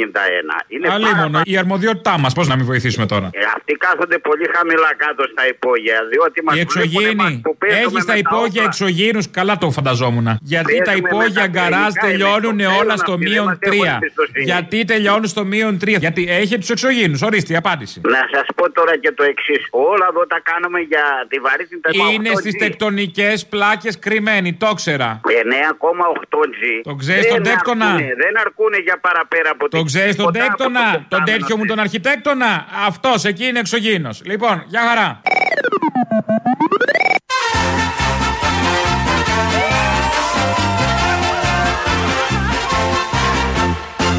[0.68, 4.46] είναι πάρα Αλίμονο, η αρμοδιότητά μας, πώς να μην βοηθήσουμε τώρα; Ε, Αυτοί κάθονται πολύ
[4.56, 5.96] χαμηλά κάτω στα υπόγεια.
[6.12, 7.42] Διότι μας Η εξωγήινη.
[7.84, 10.28] Έχεις τα υπόγεια εξωγήινους, καλά το φανταζόμουν.
[10.42, 13.24] Γιατί τα Παίζουμε με υπόγεια τα γκαράζ ελληνικά, τελειώνουν εμείς το όλα θέλουμε στο αυτοί,
[13.24, 13.94] δεν μείον μας έχουν 3.
[14.00, 14.44] εμπιστοσύνη.
[14.44, 15.98] Γιατί τελειώνουν στο μείον 3.
[16.04, 17.22] Γιατί έχει τους εξωγήινους.
[17.22, 18.00] Ορίστε η απάντηση.
[18.16, 19.62] Να σας πω τώρα και το εξής.
[19.70, 22.38] Όλα εδώ τα κάνουμε για τη βαρύτητα του Είναι 8G.
[22.40, 25.20] στι τεκτονικές πλάκες κρυμμένοι, το ξέρα.
[25.24, 26.80] 9,8G.
[26.82, 30.52] Το ξέρεις τον Δεν τέκτονα; αρκούνε, Δεν αρκούνε για παραπέρα από Το ξέρεις τον τίποτα
[30.52, 31.38] από τέκτονα, το τον κεκτάμενο.
[31.38, 34.22] τέτοιο μου τον αρχιτέκτονα; Αυτός εκεί είναι εξωγήινος.
[34.24, 35.20] Λοιπόν, για χαρά.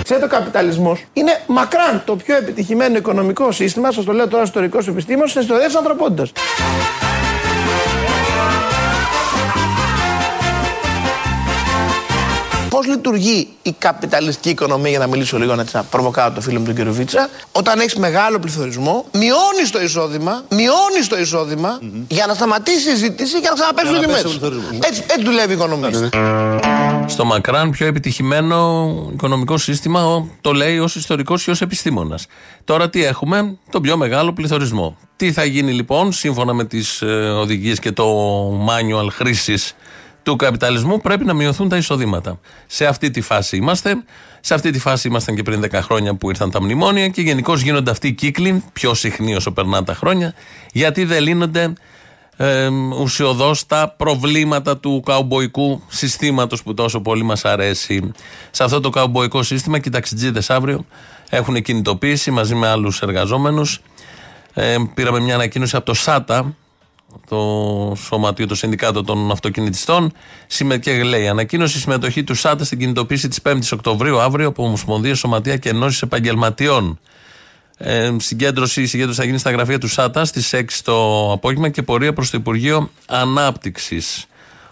[0.04, 4.80] Ξέρετε, ο καπιταλισμός είναι μακράν το πιο επιτυχημένο οικονομικό σύστημα, σας το λέω τώρα ιστορικό
[4.88, 6.32] επιστήμον, στην ιστορία τη ανθρωπότητας.
[12.78, 16.66] Πώς λειτουργεί η καπιταλιστική οικονομία, για να μιλήσω λίγο έτσι, να προβοκάω το φίλο μου
[16.66, 22.34] τον κύριο Βίτσα, όταν έχεις μεγάλο πληθωρισμό, μειώνεις το εισόδημα, μειώνεις το εισόδημα για να
[22.34, 24.22] σταματήσει η ζήτηση και να ξαναπέσουν οι Για να τιμέ.
[24.22, 24.88] πέσει ο πληθωρισμός.
[24.88, 26.10] Έτσι, έτσι δουλεύει η οικονομία.
[27.08, 32.26] Στο μακράν πιο επιτυχημένο οικονομικό σύστημα ο- το λέει ως ιστορικός και ως επιστήμονας.
[32.64, 34.98] Τώρα τι έχουμε, τον πιο μεγάλο πληθωρισμό.
[35.16, 37.06] Τι θα γίνει λοιπόν, σύμφωνα με τις ε,
[37.42, 38.06] οδηγίες και το
[38.68, 39.76] manual χρήσης
[40.32, 42.40] του καπιταλισμού, πρέπει να μειωθούν τα εισοδήματα.
[42.66, 44.04] Σε αυτή τη φάση είμαστε.
[44.40, 47.54] Σε αυτή τη φάση ήμασταν και πριν 10 χρόνια που ήρθαν τα μνημόνια και γενικώ
[47.54, 50.34] γίνονται αυτοί οι κύκλοι, πιο συχνοί όσο περνάνε τα χρόνια,
[50.72, 51.74] γιατί δεν λύνονται
[52.38, 52.68] ε,
[53.02, 58.12] ουσιοδός τα προβλήματα του καουμποϊκού συστήματος που τόσο πολύ μας αρέσει.
[58.52, 60.86] Σε αυτό το καουμποϊκό σύστημα και οι ταξιτζίδες αύριο
[61.30, 63.82] έχουν κινητοποίηση μαζί με άλλους εργαζόμενους.
[64.54, 66.56] Ε, πήραμε μια ανακοίνωση από το ΣΑΤΑ
[67.30, 70.12] το σωματείο, το συνδικάτο των αυτοκινητιστών.
[70.48, 75.16] Συμμε- Και λέει: Ανακοίνωση συμμετοχή του ΣΑΤΑ στην κινητοποίηση της 5η Οκτωβρίου, αύριο από Ομοσπονδία
[75.16, 77.00] Σωματεία και Ενώσεις Επαγγελματιών.
[77.78, 81.82] Ε, συγκέντρωση, η συγκέντρωση θα γίνει στα γραφεία του ΣΑΤΑ στις 6 το απόγευμα και
[81.82, 84.26] πορεία προς το Υπουργείο Ανάπτυξης.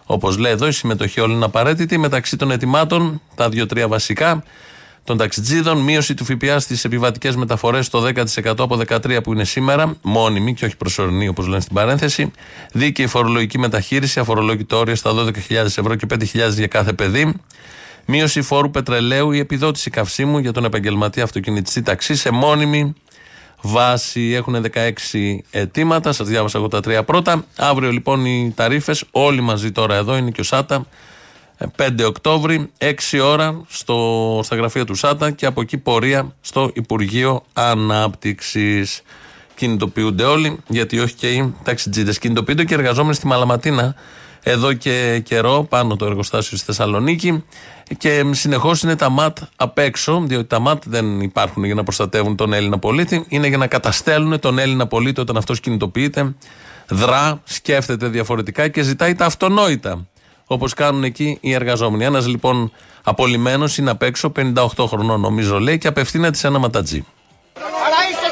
[0.05, 1.97] Όπως λέει εδώ, η συμμετοχή όλων είναι απαραίτητη.
[1.97, 4.43] Μεταξύ των ετοιμάτων, τα δύο-τρία βασικά
[5.05, 8.23] των ταξιτζίδων, μείωση του ΦΠΑ στις επιβατικές μεταφορές στο 10%
[8.57, 12.31] από 13 που είναι σήμερα, μόνιμη και όχι προσωρινή όπως λένε στην παρένθεση.
[12.71, 17.33] Δίκαιη φορολογική μεταχείριση, αφορολόγητο όριο στα 12.000 ευρώ και 5.000 για κάθε παιδί.
[18.05, 22.93] Μείωση φόρου πετρελαίου ή επιδότηση καυσίμου για τον επαγγελματία αυτοκινητιστή ταξί σε μόνιμη
[23.61, 24.33] βάση.
[24.33, 26.11] Έχουν 16 αιτήματα.
[26.11, 27.45] Σας διάβασα εγώ τα τρία πρώτα.
[27.55, 30.85] Αύριο λοιπόν οι ταρήφε, όλοι μαζί τώρα εδώ είναι και ο ΣΑΤΑ.
[31.77, 37.43] 5 Οκτώβρη, 6 ώρα στο, στα γραφεία του ΣΑΤΑ και από εκεί πορεία στο Υπουργείο
[37.53, 39.01] Ανάπτυξης.
[39.55, 42.13] Κινητοποιούνται όλοι, γιατί όχι και οι ταξιτζίδε.
[42.13, 43.95] Κινητοποιούνται και οι εργαζόμενοι στη Μαλαματίνα
[44.47, 47.43] εδώ και καιρό, πάνω το εργοστάσιο στη Θεσσαλονίκη.
[47.97, 52.35] Και συνεχώς είναι τα ΜΑΤ απ' έξω, διότι τα ΜΑΤ δεν υπάρχουν για να προστατεύουν
[52.35, 56.35] τον Έλληνα πολίτη, είναι για να καταστέλνουν τον Έλληνα πολίτη όταν αυτός κινητοποιείται,
[56.87, 60.07] δρά, σκέφτεται διαφορετικά και ζητάει τα αυτονόητα.
[60.47, 62.03] Όπως κάνουν εκεί οι εργαζόμενοι.
[62.03, 62.71] Ένας λοιπόν
[63.03, 67.05] απολυμμένος είναι απ' έξω, 58 χρονών νομίζω λέει, και απευθύνεται σε ένα ματατζή.
[67.55, 68.24] Αλλά είστε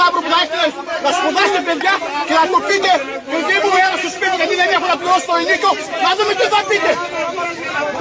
[0.00, 0.08] μικροί.
[0.08, 0.66] Αύριο μεθαύριο που θα έχετε
[1.04, 1.94] να σπουδάσετε παιδιά
[2.28, 2.92] και να του πείτε
[3.32, 5.70] παιδί μου έλα στο σπίτι γιατί δεν έχω να πληρώσω το ενίκιο
[6.04, 6.90] να δούμε τι θα πείτε.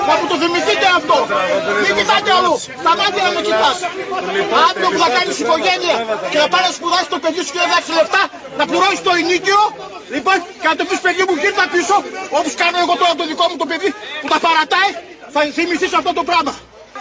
[0.08, 1.18] Να μου το θυμηθείτε αυτό.
[1.84, 2.56] Μην κοιτάτε αλλού.
[2.84, 3.78] Στα μάτια να με κοιτάς.
[4.68, 5.96] Αύριο που θα κάνεις οικογένεια
[6.32, 8.24] και να πάει να σπουδάσει το παιδί σου και να δάξει λεφτά
[8.60, 9.62] να πληρώσεις το ενίκιο
[10.16, 11.96] Λοιπόν, και να το πεις παιδί μου γύρνα πίσω,
[12.40, 13.90] όπως κάνω εγώ τώρα το δικό μου το παιδί
[14.22, 14.90] που τα παρατάει,
[15.34, 16.54] θα θυμηθείς αυτό το πράγμα.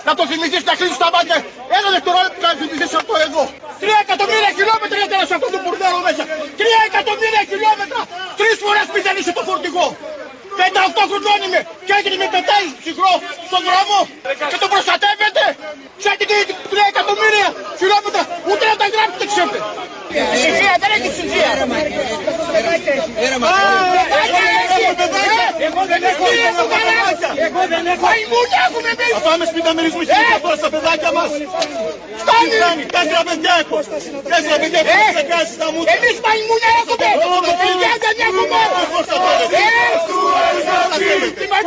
[0.08, 1.36] Να το θυμηθείς να κλείσεις τα μάτια.
[1.76, 3.42] Ένα δευτερόλεπτο να θυμηθείς αυτό εδώ.
[3.82, 6.22] Τρία εκατομμύρια χιλιόμετρα για να σε αυτό το μπουρδέλο μέσα.
[6.60, 8.00] Τρία εκατομμύρια χιλιόμετρα.
[8.40, 9.86] Τρεις φορές μηδενίσε το φορτηγό.
[10.58, 13.12] 58 χρονών είμαι και έγινε με πετάει ψυχρό
[13.48, 13.98] στον δρόμο
[14.50, 15.44] και το προστατεύετε.
[16.00, 17.48] Ξέρετε τι είναι 3 εκατομμύρια
[17.80, 19.58] χιλιόμετρα ούτε να τα γράψετε ξέρετε.
[20.38, 21.50] Ψυχία δεν έχει ψυχία.
[25.66, 26.24] Εγώ δεν έχω
[27.46, 28.02] Εγώ δεν έχω.
[28.06, 31.30] Μαϊμούνια έχουμε εμείς Θα πάμε σπίτι να μυρίζουμε χίλια τώρα στα παιδάκια μας.
[32.22, 33.78] Φτάνει Τέσσερα παιδιά έχω.
[34.32, 35.10] Τέσσερα παιδιά έχω.
[35.16, 35.92] Ξεκάσει στα μούτρα.
[35.96, 37.08] Εμείς μαϊμούνια έχουμε.
[37.62, 38.60] Παιδιά δεν έχουμε.
[41.38, 41.64] Τι μας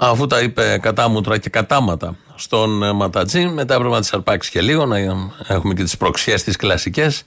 [0.00, 4.60] Αφού τα είπε κατάμουτρα και κατάματα στον ε, Ματατζή, μετά έπρεπε να τις αρπάξεις και
[4.60, 4.98] λίγο, να
[5.46, 7.24] έχουμε και τις προξιές τις κλασικές.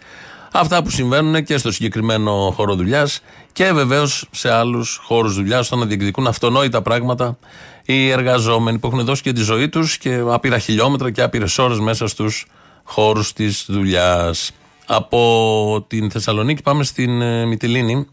[0.54, 5.80] Αυτά που συμβαίνουν και στο συγκεκριμένο χώρο δουλειάς και βεβαίως σε άλλους χώρους δουλειάς, όταν
[5.80, 7.38] να διεκδικούν αυτονόητα πράγματα
[7.84, 11.80] οι εργαζόμενοι που έχουν δώσει και τη ζωή τους και άπειρα χιλιόμετρα και άπειρες ώρες
[11.80, 12.46] μέσα στους
[12.84, 14.52] χώρους της δουλειάς.
[14.86, 18.08] Από την Θεσσαλονίκη πάμε στην ε, Μυτιλίνη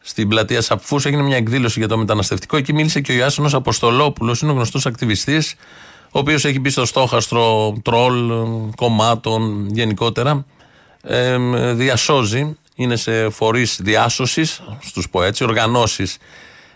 [0.00, 2.56] στην πλατεία Σαπφούς έγινε μια εκδήλωση για το μεταναστευτικό.
[2.56, 5.54] Εκεί μίλησε και ο Ιάσονο Αποστολόπουλος, είναι ο γνωστός ακτιβιστής,
[6.10, 8.32] ο οποίος έχει μπει στο στόχαστρο τρόλ
[8.76, 10.44] κομμάτων γενικότερα.
[11.02, 11.38] Ε,
[11.72, 16.16] διασώζει, είναι σε φορείς διάσωσης, στου πω έτσι, οργανώσεις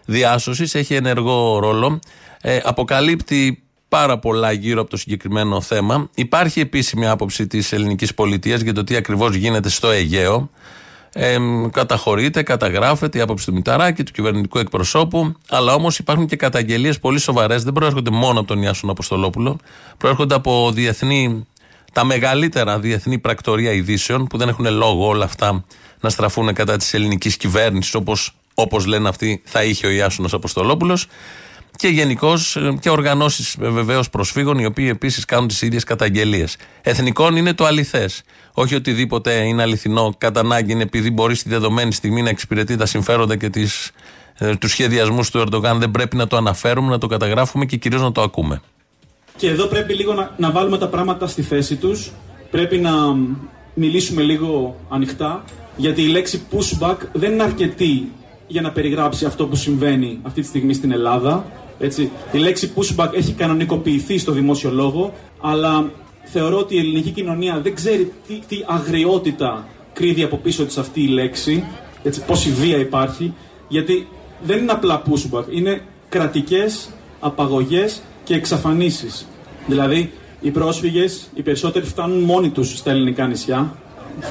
[0.04, 2.00] διάσωσης, έχει ενεργό ρόλο.
[2.40, 6.10] Ε, αποκαλύπτει πάρα πολλά γύρω από το συγκεκριμένο θέμα.
[6.14, 10.50] Υπάρχει επίσημη άποψη της ελληνικής πολιτείας για το τι ακριβώς γίνεται στο Αιγαίο.
[11.16, 11.38] Ε,
[11.70, 17.18] καταχωρείται, καταγράφεται η άποψη του Μηταράκη, του κυβερνητικού εκπροσώπου, αλλά όμως υπάρχουν και καταγγελίες πολύ
[17.18, 17.64] σοβαρές.
[17.64, 19.58] Δεν προέρχονται μόνο από τον Ιάσον Αποστολόπουλο,
[19.98, 21.46] προέρχονται από διεθνή,
[21.92, 25.64] τα μεγαλύτερα διεθνή πρακτορία ειδήσεων, που δεν έχουν λόγο όλα αυτά
[26.00, 31.06] να στραφούν κατά της ελληνικής κυβέρνησης, όπως όπως λένε αυτοί θα είχε ο Ιάσονο Αποστολόπουλος.
[31.76, 36.56] Και γενικώς και οργανώσεις βεβαίως προσφύγων, οι οποίοι επίσης κάνουν τις ίδιες καταγγελίες.
[36.82, 38.22] Εθνικών είναι το αληθές.
[38.54, 42.86] Όχι οτιδήποτε είναι αληθινό κατά ανάγκη είναι επειδή μπορεί στη δεδομένη στιγμή να εξυπηρετεί τα
[42.86, 43.90] συμφέροντα και τις,
[44.38, 45.78] ε, τους σχεδιασμούς του Ερντογάν.
[45.78, 48.60] Δεν πρέπει να το αναφέρουμε, να το καταγράφουμε και κυρίως να το ακούμε.
[49.36, 52.12] Και εδώ πρέπει λίγο να, να βάλουμε τα πράγματα στη θέση τους.
[52.50, 52.92] Πρέπει να
[53.74, 55.44] μιλήσουμε λίγο ανοιχτά,
[55.76, 58.12] γιατί η λέξη pushback δεν είναι αρκετή
[58.46, 61.44] για να περιγράψει αυτό που συμβαίνει αυτή τη στιγμή στην Ελλάδα.
[61.78, 62.10] Έτσι.
[62.32, 65.90] Η λέξη pushback έχει κανονικοποιηθεί στο δημόσιο λόγο, αλλά
[66.24, 71.02] θεωρώ ότι η ελληνική κοινωνία δεν ξέρει τι, τι αγριότητα κρύβει από πίσω της αυτή
[71.02, 71.64] η λέξη,
[72.02, 73.34] έτσι, πόση βία υπάρχει,
[73.68, 74.08] γιατί
[74.42, 76.88] δεν είναι απλά pushback, είναι κρατικές
[77.20, 79.26] απαγωγές και εξαφανίσεις.
[79.66, 83.74] Δηλαδή, οι πρόσφυγες, οι περισσότεροι φτάνουν μόνοι τους στα ελληνικά νησιά,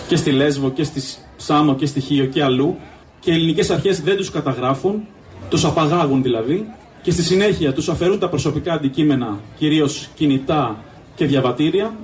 [0.08, 1.02] και στη Λέσβο και στη
[1.36, 2.78] Σάμο και στη Χίο και αλλού,
[3.20, 5.08] και οι ελληνικές αρχές δεν τους καταγράφουν,
[5.50, 6.68] τους απαγάγουν δηλαδή,
[7.04, 10.84] και στη συνέχεια τους αφαιρούν τα προσωπικά αντικείμενα, κυρίως κινητά
[11.16, 11.96] και διαβατήρια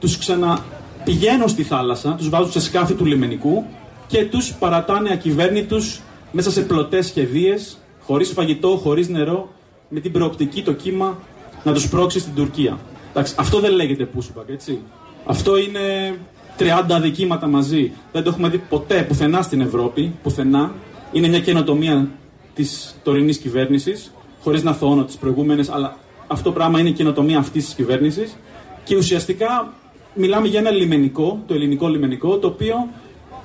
[0.00, 3.64] τους ξαναπηγαίνουν στη θάλασσα, τους βάζουν σε σκάφη του λιμενικού
[4.06, 6.00] και τους παρατάνε ακυβέρνητους
[6.32, 9.52] μέσα σε πλωτές σχεδίες, χωρίς φαγητό, χωρίς νερό,
[9.88, 11.18] με την προοπτική το κύμα
[11.64, 12.78] να τους πρόξει στην Τουρκία.
[13.10, 14.78] Εντάξει, αυτό δεν λέγεται pushback, έτσι.
[15.24, 16.14] Αυτό είναι
[16.58, 17.92] 30 αδικήματα μαζί.
[18.12, 20.72] Δεν το έχουμε δει ποτέ πουθενά στην Ευρώπη, πουθενά.
[21.12, 22.08] Είναι μια καινοτομία
[22.54, 27.64] της τωρινής κυβέρνησης, χωρίς να θώνω τις προηγούμενες, αλλά αυτό πράγμα είναι η καινοτομία αυτής
[27.64, 28.36] της κυβέρνησης.
[28.84, 29.72] Και ουσιαστικά
[30.14, 32.88] μιλάμε για ένα λιμενικό, το ελληνικό λιμενικό, το οποίο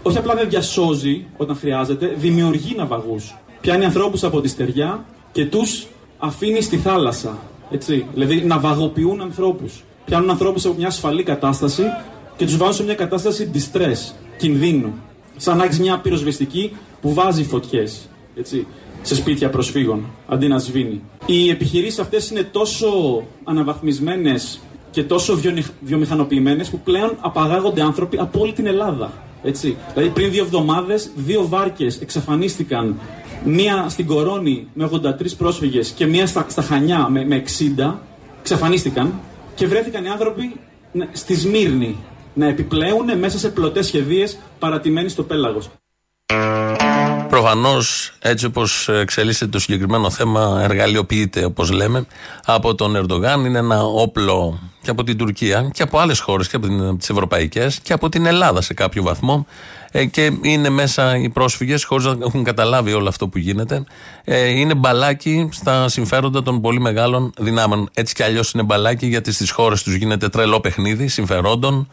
[0.01, 3.36] όχι απλά δεν διασώζει όταν χρειάζεται, δημιουργεί ναυαγούς.
[3.62, 7.38] Πιάνει ανθρώπους από τη στεριά και τους αφήνει στη θάλασσα.
[7.71, 8.05] Έτσι.
[8.13, 9.83] Δηλαδή ναυαγοποιούν ανθρώπους.
[10.05, 11.83] Πιάνουν ανθρώπους από μια ασφαλή κατάσταση
[12.38, 14.93] και τους βάζουν σε μια κατάσταση distress, κινδύνου.
[15.38, 18.10] Σαν να έχεις μια πυροσβεστική που βάζει φωτιές
[19.02, 21.02] σε σπίτια προσφύγων αντί να σβήνει.
[21.26, 22.88] Οι επιχειρήσεις αυτές είναι τόσο
[23.43, 24.60] αναβαθμισμένες
[24.91, 25.39] και τόσο
[25.82, 29.12] βιομηχανοποιημένες που πλέον απαγάγονται άνθρωποι από όλη την Ελλάδα.
[29.43, 29.78] Έτσι.
[29.93, 33.00] Δηλαδή πριν δύο εβδομάδες, δύο βάρκες εξαφανίστηκαν.
[33.45, 37.43] Μία στην Κορώνη με 83 πρόσφυγες και μία στα, στα Χανιά με, με
[37.80, 37.93] 60.
[38.39, 39.13] Εξαφανίστηκαν
[39.56, 40.56] και βρέθηκαν οι άνθρωποι
[41.12, 41.95] στη Σμύρνη
[42.34, 45.69] να επιπλέουν μέσα σε πλωτές σχεδίες παρατημένοι στο πέλαγος.
[47.30, 52.06] Προφανώς, έτσι όπως εξελίσσεται το συγκεκριμένο θέμα, εργαλειοποιείται, όπως λέμε,
[52.46, 53.46] από τον Ερντογάν.
[53.46, 57.80] Είναι ένα όπλο και από την Τουρκία και από άλλες χώρες και από τις ευρωπαϊκές
[57.80, 59.46] και από την Ελλάδα σε κάποιο βαθμό.
[59.92, 63.84] Ε, και είναι μέσα οι πρόσφυγες, χωρίς να έχουν καταλάβει όλο αυτό που γίνεται.
[64.24, 67.90] Ε, είναι μπαλάκι στα συμφέροντα των πολύ μεγάλων δυνάμεων.
[67.94, 71.90] Έτσι κι αλλιώς είναι μπαλάκι γιατί στις χώρες τους γίνεται τρελό παιχνίδι συμφερόντων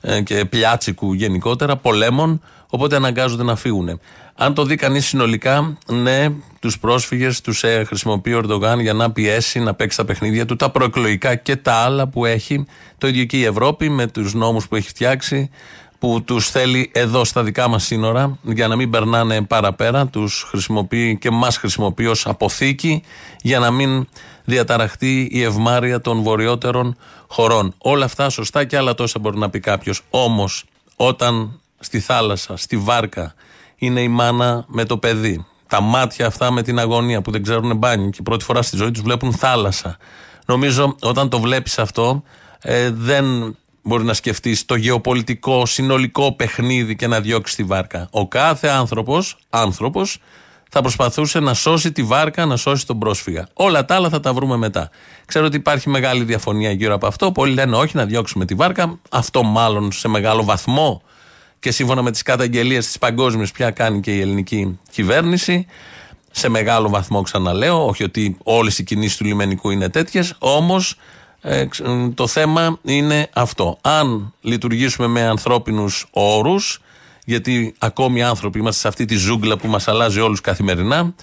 [0.00, 4.00] ε, και πλιάτσικου γενικότερα, πολέμων, οπότε αναγκάζονται να φύγουν.
[4.40, 6.28] Αν το δει κανείς συνολικά, ναι,
[6.60, 10.56] τους πρόσφυγες τους ε, χρησιμοποιεί ο Ερντογάν για να πιέσει να παίξει τα παιχνίδια του,
[10.56, 12.64] τα προεκλογικά και τα άλλα που έχει.
[12.98, 15.50] Το ίδιο και η Ευρώπη με τους νόμους που έχει φτιάξει,
[15.98, 20.06] που τους θέλει εδώ στα δικά μας σύνορα για να μην περνάνε παραπέρα.
[20.06, 23.02] Τους χρησιμοποιεί και μας χρησιμοποιεί ως αποθήκη
[23.42, 24.08] για να μην
[24.44, 26.96] διαταραχτεί η ευμάρεια των βορειότερων
[27.26, 27.74] χωρών.
[27.78, 30.02] Όλα αυτά σωστά και άλλα τόσα μπορεί να πει κάποιος.
[30.10, 30.64] Όμως,
[30.96, 33.34] όταν στη θάλασσα, στη βάρκα,
[33.78, 35.46] είναι η μάνα με το παιδί.
[35.66, 38.90] Τα μάτια αυτά με την αγωνία που δεν ξέρουν μπάνι και πρώτη φορά στη ζωή
[38.90, 39.96] τους βλέπουν θάλασσα.
[40.46, 42.22] Νομίζω όταν το βλέπεις αυτό,
[42.60, 48.08] ε, δεν μπορεί να σκεφτείς το γεωπολιτικό συνολικό παιχνίδι και να διώξεις τη βάρκα.
[48.10, 50.20] Ο κάθε άνθρωπος άνθρωπος,
[50.70, 53.48] θα προσπαθούσε να σώσει τη βάρκα, να σώσει τον πρόσφυγα.
[53.52, 54.90] Όλα τα άλλα θα τα βρούμε μετά.
[55.26, 57.32] Ξέρω ότι υπάρχει μεγάλη διαφωνία γύρω από αυτό.
[57.32, 58.98] Πολλοί λένε όχι να διώξουμε τη βάρκα.
[59.10, 61.02] Αυτό μάλλον σε μεγάλο βαθμό
[61.60, 65.66] και σύμφωνα με τις καταγγελίες της παγκόσμιας πια κάνει και η ελληνική κυβέρνηση.
[66.30, 70.96] Σε μεγάλο βαθμό ξαναλέω, όχι ότι όλες οι κινήσεις του λιμενικού είναι τέτοιες, όμως
[71.40, 71.66] ε,
[72.14, 73.78] το θέμα είναι αυτό.
[73.80, 76.80] Αν λειτουργήσουμε με ανθρώπινους όρους,
[77.24, 81.14] γιατί ακόμη άνθρωποι είμαστε σε αυτή τη ζούγκλα που μας αλλάζει όλους καθημερινά,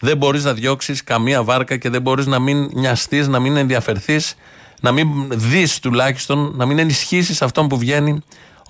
[0.00, 4.34] δεν μπορείς να διώξεις καμία βάρκα και δεν μπορείς να μην νοιαστείς, να μην ενδιαφερθείς,
[4.80, 8.22] να μην δεις τουλάχιστον, να μην ενισχύσεις αυτόν που βγαίνει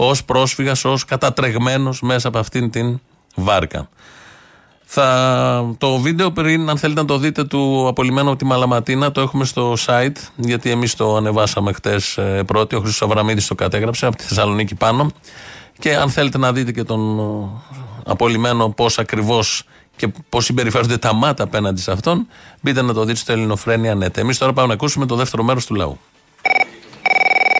[0.08, 3.00] ως πρόσφυγας, ως κατατρεγμένος μέσα από αυτήν την
[3.34, 3.88] βάρκα.
[4.94, 9.20] Θα, το βίντεο πριν, αν θέλετε να το δείτε, του απολυμμένου από τη Μαλαματίνα, το
[9.20, 12.74] έχουμε στο site, γιατί εμείς το ανεβάσαμε χτες πρώτοι.
[12.74, 15.10] Ο Χρυσό Αβραμίδης το κατέγραψε από τη Θεσσαλονίκη πάνω.
[15.78, 17.20] Και αν θέλετε να δείτε και τον
[18.06, 19.64] απολυμμένο πώς ακριβώς
[19.96, 22.26] και πώς συμπεριφέρονται τα μάτα απέναντι σε αυτόν,
[22.60, 24.16] μπείτε να το δείτε στο Ελληνοφρένια.net.
[24.16, 25.98] Εμείς τώρα πάμε να ακούσουμε το δεύτερο μέρος του λαού.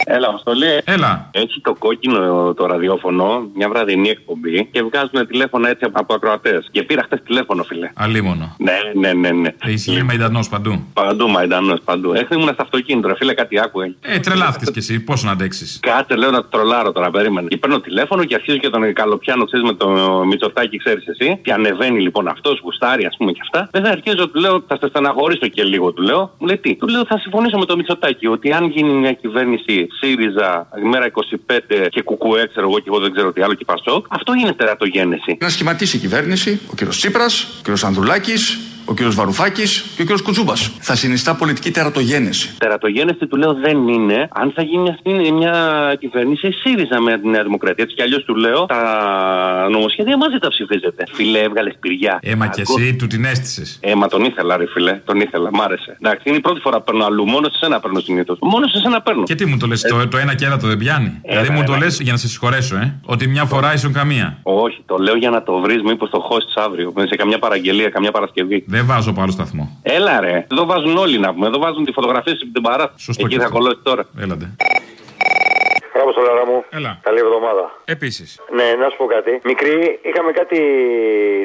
[0.04, 0.80] Έλα, Αποστολή.
[0.84, 1.28] Έλα.
[1.30, 6.68] Έχει το κόκκινο το ραδιόφωνο, μια βραδινή εκπομπή και βγάζουν τηλέφωνα έτσι από ακροατές.
[6.70, 7.90] Και πήρα χτε τηλέφωνο, φίλε.
[7.94, 8.56] Αλίμονο.
[8.58, 9.30] Ναι, ναι, ναι.
[9.30, 9.54] ναι.
[9.66, 10.86] Ισχύει Μαϊντανός παντού.
[10.92, 12.12] Παντού, Μαϊντανός, παντού.
[12.12, 13.94] Έχει ήμουν στο αυτοκίνητο, ρε, φίλε, κάτι άκουγε.
[14.00, 15.78] Ε, τρελάθηκε κι εσύ, πώς να αντέξεις.
[15.82, 17.48] Κάτσε, λέω να το τρολάρω τώρα, περίμενε.
[17.48, 19.88] Και παίρνω τηλέφωνο και αρχίζω και τον καλοπιάνω, ξέρεις με το
[20.26, 21.38] μυτσοτάκι, ξέρεις εσύ.
[21.42, 23.68] Και ανεβαίνει λοιπόν αυτός, γουστάρι, ας πούμε και αυτά.
[23.72, 26.34] Δεν θα αρχίζω, του λέω, θα σε στεναχωρήσω και λίγο, του λέω.
[26.38, 29.86] Μου λέει τι; Του λέω, θα συμφωνήσω με το μυτσοτάκι ότι αν γίνει μια κυβέρνηση
[29.98, 31.10] ΣΥΡΙΖΑ μέρα
[31.48, 34.52] 25 και κουκουέ, ξέρω εγώ και εγώ δεν ξέρω τι άλλο και Πασόκ, αυτό είναι
[34.52, 35.36] τερατογένεση.
[35.40, 36.88] Να σχηματίσει η κυβέρνηση, ο κ.
[36.88, 37.84] Τσίπρας, ο κ.
[37.84, 39.02] Ανδρουλάκης, ο κ.
[39.02, 40.22] Βαρουφάκης και ο κ.
[40.22, 40.70] Κουτσούμπας.
[40.80, 42.54] Θα συνιστά πολιτική τερατογένεση.
[42.58, 45.54] Τερατογένεση του λέω δεν είναι αν θα γίνει αυτή μια
[45.98, 47.84] κυβέρνηση ΣΥΡΙΖΑ με τη Νέα Δημοκρατία.
[47.84, 51.04] Έτσι κι αλλιώς του λέω τα νομοσχέδια μαζί τα ψηφίζετε.
[51.12, 52.18] Φιλέ, έβγαλες πυριά.
[52.22, 53.78] Έμα κι εσύ του την αίσθησε.
[53.80, 55.00] Έμα τον ήθελα, ρε φιλέ.
[55.04, 55.96] Τον ήθελα, μ' άρεσε.
[56.00, 57.24] Εντάξει, είναι η πρώτη φορά που παίρνω αλλού.
[57.24, 58.38] Μόνο σε ένα παίρνω συνήθως.
[58.40, 59.22] Μόνο σε ένα παίρνω.
[59.22, 61.50] Και τι μου το λες, το, το ένα και ένα το δεν πιάνει; Ε, δηλαδή
[61.50, 61.78] μου ναι, το ναι.
[61.78, 64.38] λες για να σε συγχωρέσω, ε; Ότι μια φορά ήσουν καμία.
[64.42, 66.92] Όχι, το λέω για να το βρεις, μήπως το χώσει αύριο.
[66.96, 68.64] Σε καμιά παραγγελία, καμιά Παρασκευή.
[68.74, 69.78] Δεν βάζω από άλλο σταθμό.
[69.82, 71.46] Έλα ρε, εδώ βάζουν όλοι να πούμε.
[71.46, 72.92] Εδώ βάζουν τη φωτογραφία στην παρά.
[72.96, 73.56] Σωστό Εκεί και θα αυτό.
[73.58, 74.04] κολλώσει τώρα.
[74.18, 74.56] Έλατε.
[75.94, 76.58] Μπράβο, Σολάρα μου.
[76.78, 76.92] Έλα.
[77.02, 77.64] Καλή εβδομάδα.
[77.84, 78.40] Επίσης.
[78.58, 79.32] Ναι, να σου πω κάτι.
[79.44, 80.58] Μικρή, είχαμε κάτι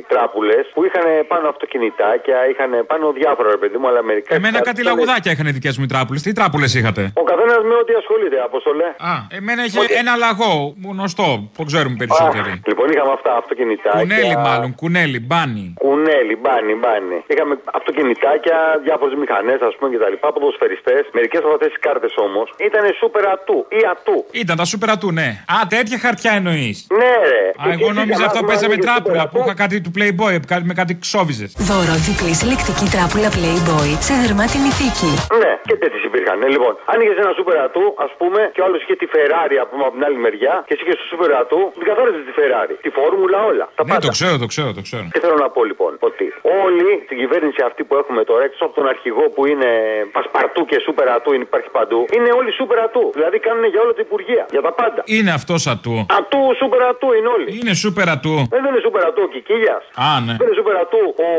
[0.08, 4.36] τράπουλες που είχαν πάνω αυτοκινητάκια, είχαν πάνω διάφορα, ρε παιδί μου, αλλά μερικά.
[4.36, 6.22] Εμένα κάτι λαγουδάκια είχαν οι δικές μου οι τράπουλες.
[6.22, 8.88] Τι τράπουλες είχατε; Ο καθένας με ό,τι ασχολείται, Απόστολε.
[9.12, 10.54] Α, εμένα είχε ένα λαγό
[10.92, 12.52] γνωστό που ξέρουμε περισσότεροι.
[12.70, 14.00] Λοιπόν, είχαμε αυτά αυτοκινητάκια.
[14.02, 15.74] Κουνέλι μάλλον, κουνέλι, μπάνι.
[15.84, 17.18] Κουνέλι, μπάνι, μπάνι.
[17.28, 20.16] Είχαμε αυτοκινητάκια, διάφορες μηχανές, ας πούμε κτλ.
[20.20, 21.04] Ποδοσφαιριστές.
[21.18, 24.18] Μερικές από αυτές τις κάρτες όμως ήταν σούπερ ατού ή ατού.
[24.44, 25.28] Ήταν τα σούπερα του, ναι.
[25.56, 26.78] Α, τέτοια χαρτιά εννοείς.
[27.00, 27.42] Ναι, ρε.
[27.62, 31.52] Α, εγώ νόμιζα αυτό παίζαμε τράπουλα που είχα κάτι του Playboy κάτι- με κάτι ξόβιζες.
[31.70, 35.12] Δώρο διπλής συλλεκτική τράπουλα Playboy σε δερμάτινη θήκη.
[35.44, 36.36] Ναι, και τέτοιες υπήρχαν.
[36.42, 39.68] Ναι, λοιπόν, άνοιγες ένα σούπερ ατού, ας πούμε, και ο άλλος είχε τη Ferrari ας
[39.72, 42.74] πούμε, από την άλλη μεριά, και εσύ είχες στο σούπερ ατού, την καθόριζε τη Ferrari.
[42.86, 43.66] Τη φόρμουλα όλα.
[43.78, 45.06] Τα Ναι, το ξέρω, το ξέρω, το ξέρω.
[45.14, 46.26] Και θέλω να πω λοιπόν ότι
[46.66, 49.70] όλοι στην κυβέρνηση αυτή που έχουμε τώρα, έξω από τον αρχηγό που είναι
[50.16, 53.04] πασπαρτού και σούπερ ατού, είναι- υπάρχει παντού, είναι όλοι σούπερ ατού.
[53.18, 55.02] Δηλαδή κάνουν για όλα τα υπουργεία, για τα πάντα.
[55.06, 56.06] Είναι αυτός ατού.
[56.20, 57.50] Ατού, σούπερ ατού είναι όλοι.
[57.60, 58.36] Είναι σούπερ ατού.
[58.50, 59.84] Δεν είναι σούπερ ατού ο Κικίλιας.
[59.96, 60.34] Α, ναι.
[60.40, 61.30] Δεν είναι σούπερ ατού ο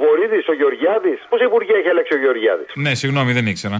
[0.00, 1.18] Βορύδης, ο Γεωργιάδης.
[1.28, 3.78] Πόσα υπουργεία έχει αλλάξει ο Γεωργιάδης; Ναι, συγγνώμη, δεν ήξερα.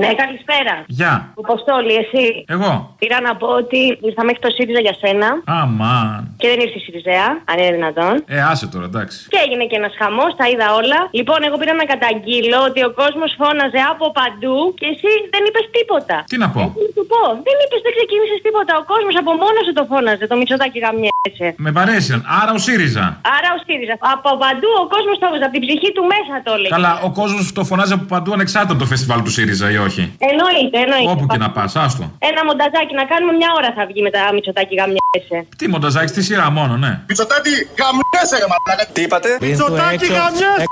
[0.00, 0.74] Ναι, καλησπέρα.
[1.00, 1.12] Γεια.
[1.40, 2.24] Ο Ποστόλη, εσύ.
[2.54, 2.72] Εγώ.
[3.02, 5.28] Πήρα να πω ότι ήρθα μέχρι το ΣΥΡΙΖΑ για σένα
[5.60, 6.20] Αμάν.
[6.40, 8.14] και δεν ήρθε η ΣΥΡΙΖΑ, αν είναι δυνατόν.
[8.34, 9.18] Ε, άσε τώρα, εντάξει.
[9.32, 10.98] Και έγινε και ένας χαμός, τα είδα όλα.
[11.18, 15.66] Λοιπόν, εγώ πήρα να καταγγείλω ότι ο κόσμος φώναζε από παντού και εσύ δεν είπες
[15.76, 16.16] τίποτα.
[16.32, 17.22] Τι να πω; Τι να του πω.
[17.46, 18.72] Δεν είπες, δεν ξεκίνησες τίποτα.
[18.82, 20.24] Ο κόσμος από μόνος σου το φώναζε.
[20.32, 21.48] Το μυτσοτάκι γαμιέσαι.
[21.64, 22.18] Με παρέσαν.
[22.40, 23.04] Άρα ο ΣΥΡΙΖΑ.
[23.36, 23.94] Άρα ο ΣΥΡΙΖΑ.
[24.14, 25.44] Από παντού ο κόσμος το έβαζε.
[25.48, 26.72] Από την ψυχή του μέσα το έλεγε.
[26.76, 30.02] Καλά, ο κόσμος το φωνάζει από παντού ανεξάρτητα από το φεστιβάλ του ΣΥΡΙΖΑ ή όχι.
[30.30, 31.10] Εννοείται, εννοείται.
[31.12, 32.04] Όπου και να πας, άστο.
[32.30, 35.38] Ένα μονταζάκι να κάνουμε μια ώρα θα βγει με τα μυτσοτάκι γαμιέσαι.
[35.58, 36.92] Τι μονταζάκι στη σειρά μόνο, ναι.
[37.08, 38.84] Μητσοτάκη, γαμιέσαι ρε μαλάκα.
[38.94, 40.64] Τι είπατε; Μητσοτάκη, γαμιέσαι.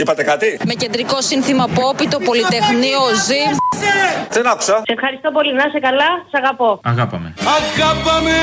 [0.00, 3.42] Είπατε κάτι; Με κεντρικό σύνθημα pop, το Πολυτεχνείο ζει.
[4.36, 4.76] Δεν άκουσα.
[4.88, 5.52] Σε ευχαριστώ πολύ.
[5.58, 6.10] Να είσαι καλά.
[6.30, 6.70] Σε αγαπώ.
[6.82, 7.28] Αγάπαμε.
[7.58, 8.36] Αγάπαμε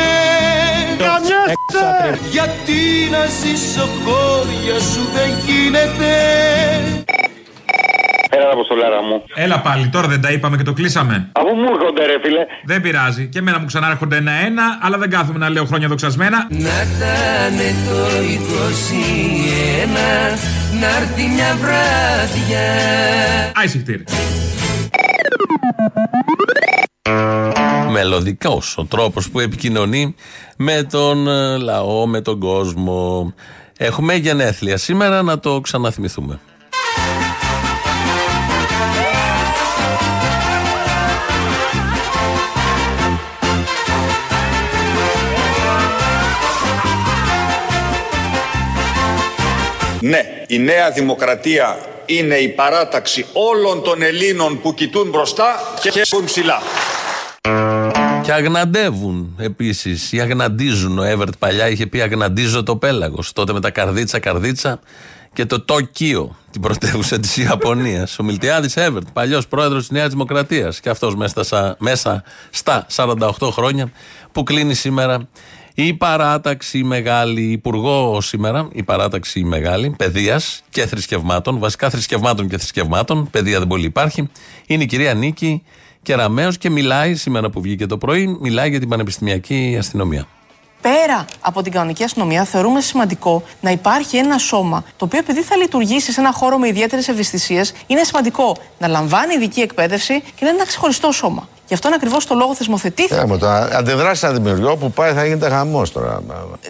[2.32, 6.12] Γιατί να ζήσω χώρια σου δεν γίνεται
[8.40, 9.24] Έλα, Αποστολάρα μου.
[9.34, 11.30] Έλα πάλι, τώρα δεν τα είπαμε και το κλείσαμε.
[11.32, 13.28] Αφού μου έρχονται, ρε φίλε; Δεν πειράζει.
[13.28, 16.48] Και εμένα μου ξανάρχονται ένα-ένα, αλλά δεν κάθομαι να λέω χρόνια δοξασμένα.
[16.50, 20.00] Να ήταν το 21
[20.80, 22.62] Να έρθει μια βράδια
[23.56, 24.00] Άισιχτήρ.
[27.92, 30.16] Μελωδικός ο τρόπος που επικοινωνεί
[30.58, 33.34] με τον ε, λαό, με τον κόσμο.
[33.78, 36.40] Έχουμε γενέθλια σήμερα να το ξαναθυμηθούμε.
[50.02, 56.26] Ναι, η Νέα Δημοκρατία είναι η παράταξη όλων των Ελλήνων που κοιτούν μπροστά και χέσκουν
[56.26, 56.62] ψηλά.
[58.24, 60.12] Και αγναντεύουν επίσης.
[60.12, 61.00] Ή αγναντίζουν.
[61.00, 63.34] Ο Εύερτ παλιά είχε πει Αγναντίζω το πέλαγος.
[63.34, 64.80] Τότε με τα καρδίτσα, καρδίτσα
[65.34, 68.20] και το Τόκιο, την πρωτεύουσα της Ιαπωνίας.
[68.20, 70.80] Ο Μιλτιάδης Εύερτ, παλιός πρόεδρος της Νέας Δημοκρατίας.
[70.80, 73.91] Και αυτός μέσα, στα- μέσα στα 48 χρόνια
[74.32, 75.28] που κλείνει σήμερα
[75.86, 83.30] η παράταξη μεγάλη, υπουργό σήμερα, η παράταξη μεγάλη, παιδείας και θρησκευμάτων, βασικά θρησκευμάτων και θρησκευμάτων,
[83.30, 84.30] παιδεία δεν πολύ υπάρχει,
[84.67, 85.63] είναι η κυρία Νίκη
[86.01, 90.27] Κεραμέως και μιλάει σήμερα που βγήκε το πρωί, μιλάει για την πανεπιστημιακή αστυνομία.
[90.82, 95.55] Πέρα από την κανονική αστυνομία, θεωρούμε σημαντικό να υπάρχει ένα σώμα το οποίο, επειδή θα
[95.55, 100.47] λειτουργήσει σε ένα χώρο με ιδιαίτερες ευαισθησίες, είναι σημαντικό να λαμβάνει ειδική εκπαίδευση και να
[100.47, 101.47] είναι ένα ξεχωριστό σώμα.
[101.70, 103.20] Γι' αυτόν ακριβώς το λόγο θεσμοθετήθηκε.
[103.20, 106.22] Ε, με το αντιδράσεις σαν δημιουργό που πάει θα γίνεται χαμός τώρα.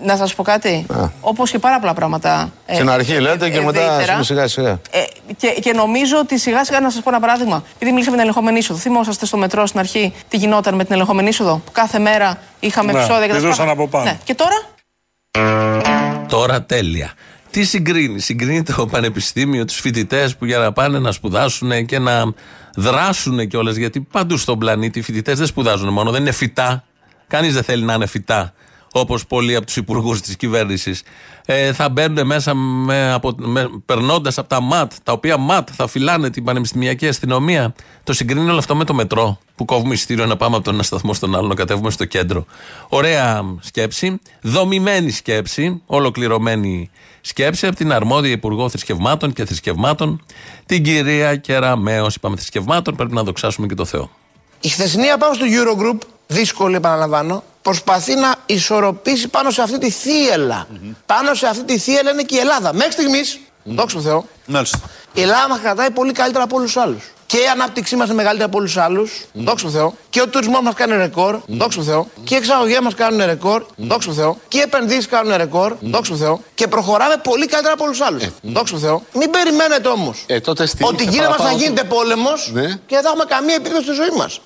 [0.03, 0.85] Να σας πω κάτι.
[1.21, 2.51] Όπως και πάρα πολλά πράγματα.
[2.65, 4.01] ε, Στην αρχή λέτε και ε, μετά ευρύτερα.
[4.03, 4.79] ας πούμε, σιγά σιγά.
[4.91, 4.99] Ε,
[5.37, 7.63] και, και νομίζω ότι σιγά σιγά να σας πω ένα παράδειγμα.
[7.75, 8.79] Επειδή μιλήσαμε για την ελεγχόμενη είσοδο.
[8.79, 12.91] Θυμόσαστε στο μετρό στην αρχή τι γινόταν με την ελεγχόμενη είσοδο; Που κάθε μέρα είχαμε
[12.91, 13.81] Ναι, επεισόδια και τη τα ζούσαν σπάγαμε.
[13.81, 14.03] από πάνω.
[14.03, 14.17] Ναι.
[14.23, 14.55] Και τώρα;
[16.27, 17.11] Τώρα τέλεια.
[17.51, 22.33] Τι συγκρίνει, συγκρίνει το πανεπιστήμιο, τους φοιτητές που για να πάνε να σπουδάσουν και να
[22.75, 23.75] δράσουν κιόλας.
[23.75, 26.83] Γιατί παντού στον πλανήτη οι φοιτητές δεν σπουδάζουν μόνο, δεν είναι φυτά.
[27.27, 28.53] Κανείς δεν θέλει να είναι φυτά,
[28.91, 31.03] όπως πολλοί από τους υπουργούς της κυβέρνησης.
[31.45, 35.87] Ε, θα μπαίνουν μέσα με, από, με, περνώντας από τα ΜΑΤ, τα οποία ΜΑΤ θα
[35.87, 37.73] φυλάνε την πανεπιστημιακή αστυνομία.
[38.03, 40.83] Το συγκρίνει όλο αυτό με το μετρό που κόβουμε εισιτήριο να πάμε από τον ένα
[40.83, 42.45] σταθμό στον άλλο, να κατέβουμε στο κέντρο.
[42.89, 46.89] Ωραία σκέψη, δομημένη σκέψη, ολοκληρωμένη
[47.21, 50.25] σκέψη από την αρμόδια Υπουργό Θρησκευμάτων και Θρησκευμάτων,
[50.65, 52.07] την κυρία Κεραμέο.
[52.15, 54.09] Είπαμε θρησκευμάτων, πρέπει να δοξάσουμε και το Θεό.
[54.61, 55.97] Η χθεσινή απάντηση του Eurogroup,
[56.27, 60.67] δύσκολη επαναλαμβάνω, προσπαθεί να ισορροπήσει πάνω σε αυτή τη θύελα.
[61.05, 62.73] Πάνω σε αυτή τη θύελα είναι και η Ελλάδα.
[62.73, 64.79] Μέχρι στιγμής, δόξα τω Θεώ, Μάλιστα.
[65.13, 67.03] η Ελλάδα μας κρατάει πολύ καλύτερα από όλους τους άλλους.
[67.31, 69.25] Και η ανάπτυξή μας είναι μεγαλύτερη από όλους τους άλλους.
[69.33, 69.93] Δόξα τω Θεώ.
[70.09, 71.39] Και ο τουρισμός μας κάνει ρεκόρ.
[71.47, 72.07] Δόξα τω Θεώ.
[72.23, 73.63] Και οι εξαγωγέ μας κάνουν ρεκόρ.
[73.75, 74.37] Δόξα τω Θεώ.
[74.47, 75.75] Και οι επενδύσεις κάνουν ρεκόρ.
[75.79, 76.41] Δόξα τω Θεώ.
[76.55, 78.23] Και προχωράμε πολύ καλύτερα από όλους τους άλλους.
[78.41, 79.03] Δόξα τω Θεώ.
[79.13, 82.67] Μην περιμένετε όμως Ε, τότε ότι στήριξε γίνεται μας θα παραπάνω γίνεται πόλεμος Ναι.
[82.67, 84.39] και δεν θα έχουμε καμία επίπεδο στη ζωή μας.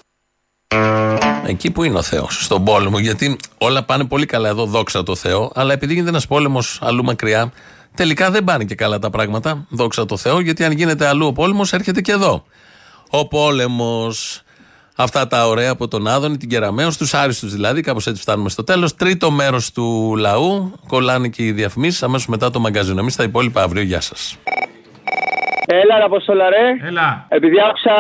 [1.45, 2.99] Εκεί που είναι ο Θεός, στον πόλεμο.
[2.99, 5.51] Γιατί όλα πάνε πολύ καλά εδώ, δόξα τω Θεώ.
[5.55, 7.51] Αλλά επειδή γίνεται ένας πόλεμος αλλού μακριά,
[7.95, 9.65] τελικά δεν πάνε και καλά τα πράγματα.
[9.69, 12.43] Δόξα τω Θεώ, γιατί αν γίνεται αλλού ο πόλεμος, έρχεται και εδώ.
[13.15, 14.41] Ο πόλεμος.
[14.95, 17.81] Αυτά τα ωραία από τον Άδωνη, την Κεραμαίο, στου άριστους δηλαδή.
[17.81, 18.95] Κάπως έτσι φτάνουμε στο τέλος.
[18.95, 20.73] Τρίτο μέρος του λαού.
[20.87, 22.99] Κολλάνε και οι διαφημίσεις αμέσως μετά το μαγκαζίνο.
[22.99, 23.83] Εμείς τα υπόλοιπα αύριο.
[23.83, 24.37] Γεια σας.
[25.65, 26.65] Έλα, ρε Αποστόλα, ρε.
[26.89, 27.07] Έλα.
[27.37, 27.95] Επειδή άκουσα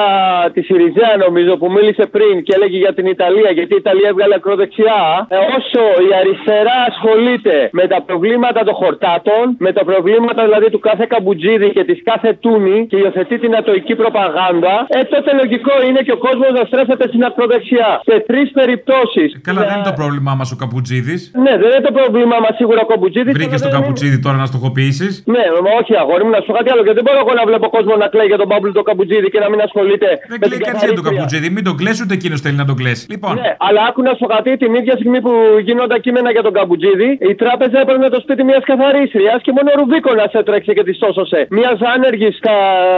[0.53, 4.35] τη Σιριζέα, νομίζω, που μίλησε πριν και έλεγε για την Ιταλία, γιατί η Ιταλία έβγαλε
[4.39, 5.01] ακροδεξιά.
[5.27, 10.81] Ε, όσο η αριστερά ασχολείται με τα προβλήματα των χορτάτων, με τα προβλήματα δηλαδή του
[10.89, 16.01] κάθε καμπουτζίδη και της κάθε τούνη και υιοθετεί την ατοική προπαγάνδα, ε, τότε λογικό είναι
[16.05, 17.89] και ο κόσμος να στρέφεται στην ακροδεξιά.
[18.09, 19.29] Σε τρεις περιπτώσεις.
[19.47, 21.15] Καλά, δεν είναι το πρόβλημά μας ο Καπουτζίδη.
[21.43, 23.33] Ναι, δεν είναι το πρόβλημά μας σίγουρα ο καμπουτζίδης.
[23.37, 26.69] Βρήκες τον Καπουτζίδη τώρα να στοχοποιήσεις; Ναι, μα όχι, αγόρι μου, να σου πω κάτι
[26.71, 26.81] άλλο.
[26.87, 29.39] Γιατί δεν μπορώ εγώ να βλέπω κόσμο να κλαίει για τον Παύλο τον Καμπουτζίδη και
[29.45, 30.09] να μην ασχολείται.
[30.31, 31.47] Δεν κλαίει κανεί για τον Καπουτζίδη.
[31.57, 33.03] Μην τον κλέσει ούτε εκείνος θέλει να τον κλέσει.
[33.13, 35.33] Λοιπόν, Ναι, αλλά άκου να σου πω κάτι, την ίδια στιγμή που
[35.67, 39.75] γίνονταν κείμενα για τον Καμπουτζίδη, η τράπεζα έπαιρνε το σπίτι μιας καθαρίστριας και μόνο ο
[39.79, 41.39] Ρουβίκονα έτρεξε και τη σώσωσε.
[41.57, 42.55] Μιας άνεργης στα.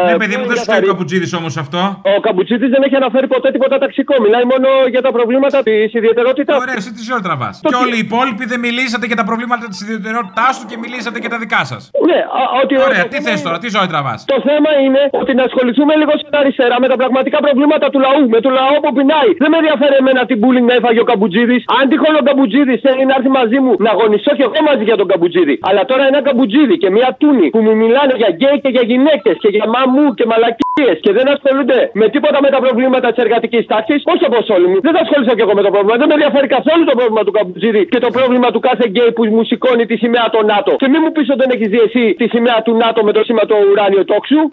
[0.10, 1.82] ναι, παιδί μου, δεν σου κάνει ο Καπουτζίδη όμως αυτό.
[2.18, 4.14] Ο Καμπουτζίδη δεν έχει αναφέρει ποτέ τίποτα ταξικό.
[4.26, 7.56] Μιλάει μόνο για τα προβλήματα της ιδιαιτερότητάς Ωραία, εσύ τι ζωή τραβάς.
[7.70, 11.30] Και όλοι οι υπόλοιποι δεν μιλήσατε για τα προβλήματα της ιδιαιτερότητάς του και μιλήσατε για
[11.34, 11.82] τα δικά σας.
[12.10, 15.32] Ναι, α, ότι Ωραία, ο- τι θες τώρα, τι ζωή τραβάς; Το θέμα είναι ότι
[15.39, 18.91] να ασχοληθούμε λίγο στην αριστερά με τα πραγματικά προβλήματα του λαού, με το λαό που
[18.98, 19.30] πεινάει.
[19.43, 21.58] Δεν με ενδιαφέρει εμένα τι μπούλινγκ να έφαγε ο Καπουτζίδης.
[21.78, 24.98] Αν τυχόν ο Καπουτζίδης θέλει να έρθει μαζί μου να αγωνιστώ και εγώ μαζί για
[25.02, 25.56] τον Καπουτζίδη.
[25.70, 29.36] Αλλά τώρα ένα Καπουτζίδη και μια Τούνη που μου μιλάνε για γκέι και για γυναίκες
[29.43, 33.64] και για μαμού και μαλακίες και δεν ασχολούνται με τίποτα με τα προβλήματα της εργατικής
[33.72, 34.78] τάξης, όχι όπω όλοι μου.
[34.86, 35.96] Δεν θα ασχοληθώ και εγώ με το πρόβλημα.
[36.02, 39.24] Δεν με ενδιαφέρει καθόλου το πρόβλημα του Καπουτζίδη και το πρόβλημα του κάθε γκέι που
[39.36, 40.72] μου σηκώνει τη σημαία των ΝΑΤΟ.
[40.82, 43.22] Και μην μου πεις ότι δεν έχεις δει εσύ τη σημαία του ΝΑΤΟ με το
[43.28, 44.35] σήμα του ουράνιο τόξου.
[44.36, 44.52] you.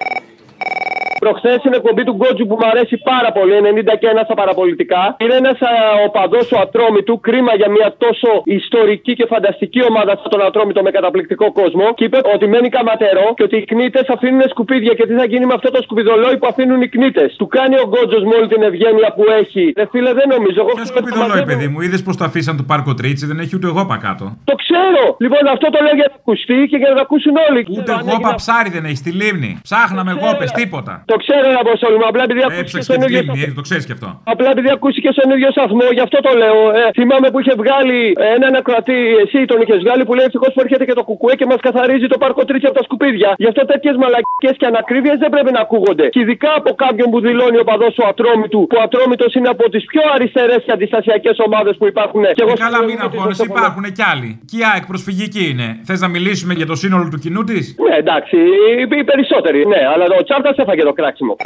[1.25, 3.53] Προχθές στην εκπομπή του Γκότζου που μου αρέσει πάρα πολύ,
[3.93, 5.59] 90 και ένα στα παραπολιτικά, είναι ένας
[6.07, 7.15] οπαδό του Ατρόμητου.
[7.27, 11.85] Κρίμα για μια τόσο ιστορική και φανταστική ομάδα αυτόν τον Ατρόμητο με καταπληκτικό κόσμο.
[11.97, 14.93] Και είπε ότι μένει καματερό και ότι οι κνήτες αφήνουν σκουπίδια.
[14.99, 17.31] Και τι θα γίνει με αυτό το σκουπιδολόι που αφήνουν οι κνήτες.
[17.41, 19.65] Του κάνει ο Γκότζος με όλη την ευγένεια που έχει.
[19.81, 20.59] Ρε φίλε, δεν νομίζω.
[20.65, 23.67] Εγώ Ποιο σκουπιδολόι, παιδί μου, είδες πως το αφήσαν του πάρκο Τρίτσι, δεν έχει ούτε
[23.73, 24.25] εγώ πα κάτω.
[24.51, 25.05] Το ξέρω!
[25.25, 27.61] Λοιπόν, αυτό το λέω για να ακουστεί και για να το ακούσουν όλοι.
[27.79, 29.51] Ούτε εγώ πα ψάρι δεν έχει στη λίμνη.
[29.69, 30.93] Ψάχναμε εγώ, πε τίποτα.
[31.13, 33.63] Το ξέρω ένα Αποστόλη μου, απλά επειδή ακούστηκες Έψαξε στον τη ίδιο λίμνη, ε, το
[33.69, 34.09] ξέρεις κι αυτό.
[34.35, 36.59] Απλά επειδή ακούστηκες στον ίδιο σταθμό, γι' αυτό το λέω.
[36.81, 38.01] Ε, θυμάμαι που είχε βγάλει
[38.37, 41.47] έναν ακροατή, εσύ τον είχες βγάλει, που λέει ευτυχώς που έρχεται και το κουκουέ και
[41.51, 43.31] μας καθαρίζει το πάρκο τρίτσι από τα σκουπίδια.
[43.43, 46.05] Γι' αυτό τέτοιες μαλακίε και ανακρίβειες δεν πρέπει να ακούγονται.
[46.15, 49.65] Και ειδικά από κάποιον που δηλώνει ο παδός του Ατρόμητου, που ο Ατρόμητος είναι από
[49.73, 52.23] τις πιο αριστερές και αντιστασιακές ομάδες που υπάρχουν.
[52.37, 54.31] Και εγώ Ε, καλά, μην αγχώνεσαι, υπάρχουν κι άλλοι.
[54.49, 55.67] Και η ΑΕΚ προσφυγική είναι.
[55.89, 59.81] Θες να μιλήσουμε για το σύνολο του κοινού της; Ναι, εντάξει, οι, οι περισσότεροι, ναι,
[59.93, 61.37] αλλά ο Τσάρτας έφαγε το Max Máximo.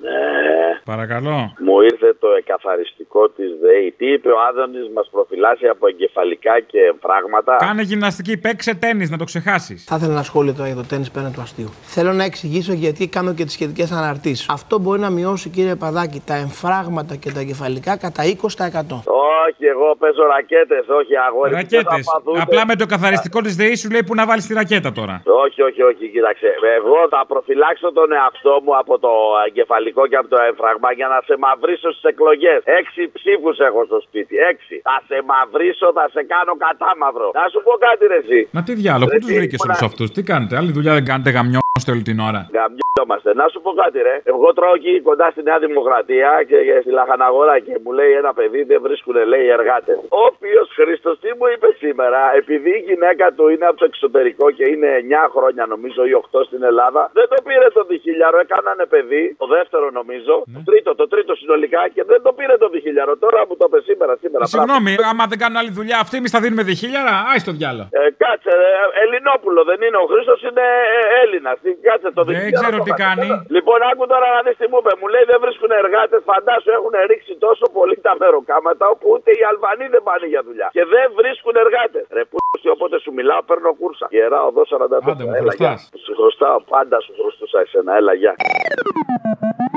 [0.00, 0.58] Κράξιμο.
[0.84, 1.52] Παρακαλώ.
[1.66, 3.94] Μου ήρθε το εκαθαριστικό της ΔΕΗ.
[3.98, 7.56] Τι είπε ο Άδωνης, μας προφυλάσσει από εγκεφαλικά και εμφράγματα.
[7.56, 9.84] Κάνε γυμναστική, παίξε τέννη, να το ξεχάσεις.
[9.84, 11.70] Θα ήθελα ένα σχόλιο τώρα για το τέννη πέραν του αστείου.
[11.82, 14.48] Θέλω να εξηγήσω γιατί κάνω και τις σχετικές αναρτήσεις.
[14.50, 19.02] Αυτό μπορεί να μειώσει, κύριε Παδάκη, τα εμφράγματα και τα εγκεφαλικά κατά 20%.
[19.46, 21.52] Όχι, εγώ παίζω ρακέτες, όχι αγόρι.
[21.52, 22.04] Ρακέτες.
[22.42, 25.22] Απλά με το καθαριστικό της ΔΕΗ σου λέει που να βάλεις τη ρακέτα τώρα.
[25.44, 26.48] Όχι, όχι, όχι, κοίταξε.
[26.78, 29.12] Εγώ θα προφυλάξω τον εαυτό μου από το
[29.46, 32.60] εγκεφαλικό και από το έμφραγμα για να σε μαυρίσω στις εκλογές.
[32.80, 34.34] Έξι ψήφους έχω στο σπίτι.
[34.52, 34.74] Έξι.
[34.88, 37.28] Θα σε μαυρίσω, θα σε κάνω κατάμαυρο.
[37.40, 38.40] Να σου πω κάτι, ρε, εσύ.
[38.56, 40.92] Μα τι διάλογο, πού Ρε, τους τι, βρήκες όλους να- αυτούς, τι κάνετε, άλλη δουλειά
[40.98, 42.40] δεν κάνετε, γαμιώστε όλη την ώρα.
[42.58, 43.28] Γαμιόμαστε.
[43.40, 44.14] Να σου πω κάτι, ρε.
[44.32, 48.32] Εγώ τρώω εκεί κοντά στη Νέα Δημοκρατία και, και στη Λαχαναγορά και μου λέει ένα
[48.38, 49.96] παιδί δεν βρίσκουν, λέει, εργάτες.
[50.18, 54.46] Ο οποίο Χρήστος τι μου είπε σήμερα, επειδή η γυναίκα του είναι από το εξωτερικό
[54.58, 58.84] και είναι 9 χρόνια νομίζω ή 8 στην Ελλάδα, δεν το πήρε το διχίλιαρο, έκανανε
[58.92, 63.12] παιδί, το δεύτερο νομίζω, το τρίτο, το τρίτο συνολικά και δεν το πήρε το διχίλιαρο.
[63.24, 64.42] Τώρα μου το είπε σήμερα, σήμερα.
[64.46, 67.82] Ε, Συγγνώμη, άμα δεν κάνουν άλλη δουλειά, αυτή εμείς θα δίνουμε διχίλιαρα, άι στο διάλο.
[67.98, 68.70] Ε, κάτσε, ρε,
[69.02, 69.98] Ελληνόπουλο δεν είναι.
[70.04, 70.64] Ο Χρήστος είναι
[70.96, 71.56] ε, Έλληνας.
[71.88, 73.04] Κάτσε το Δεν διχίλιαρο ξέρω το τι κάτσε.
[73.08, 73.28] κάνει.
[73.56, 74.92] Λοιπόν, άκου τώρα να δεις τι μου είπε.
[75.00, 76.20] Μου λέει δεν βρίσκουν εργάτες.
[76.30, 80.68] Φαντάσου έχουν ρίξει τόσο πολύ τα μεροκάματα όπου ούτε οι Αλβανοί δεν πάνε για δουλειά.
[80.76, 82.04] Και δεν βρίσκουν εργάτες.
[82.16, 82.36] Ρε που
[82.76, 84.06] όποτε σου μιλάω παίρνω κούρσα.
[84.14, 85.10] Γερά οδό 44.
[85.12, 85.72] Άντε μου Έλα, γεια.
[85.74, 85.80] χρωστάς.
[86.04, 87.90] Σου χρωστάω, πάντα σου χρωστούσα εσένα.
[88.00, 88.32] Έλα, γεια.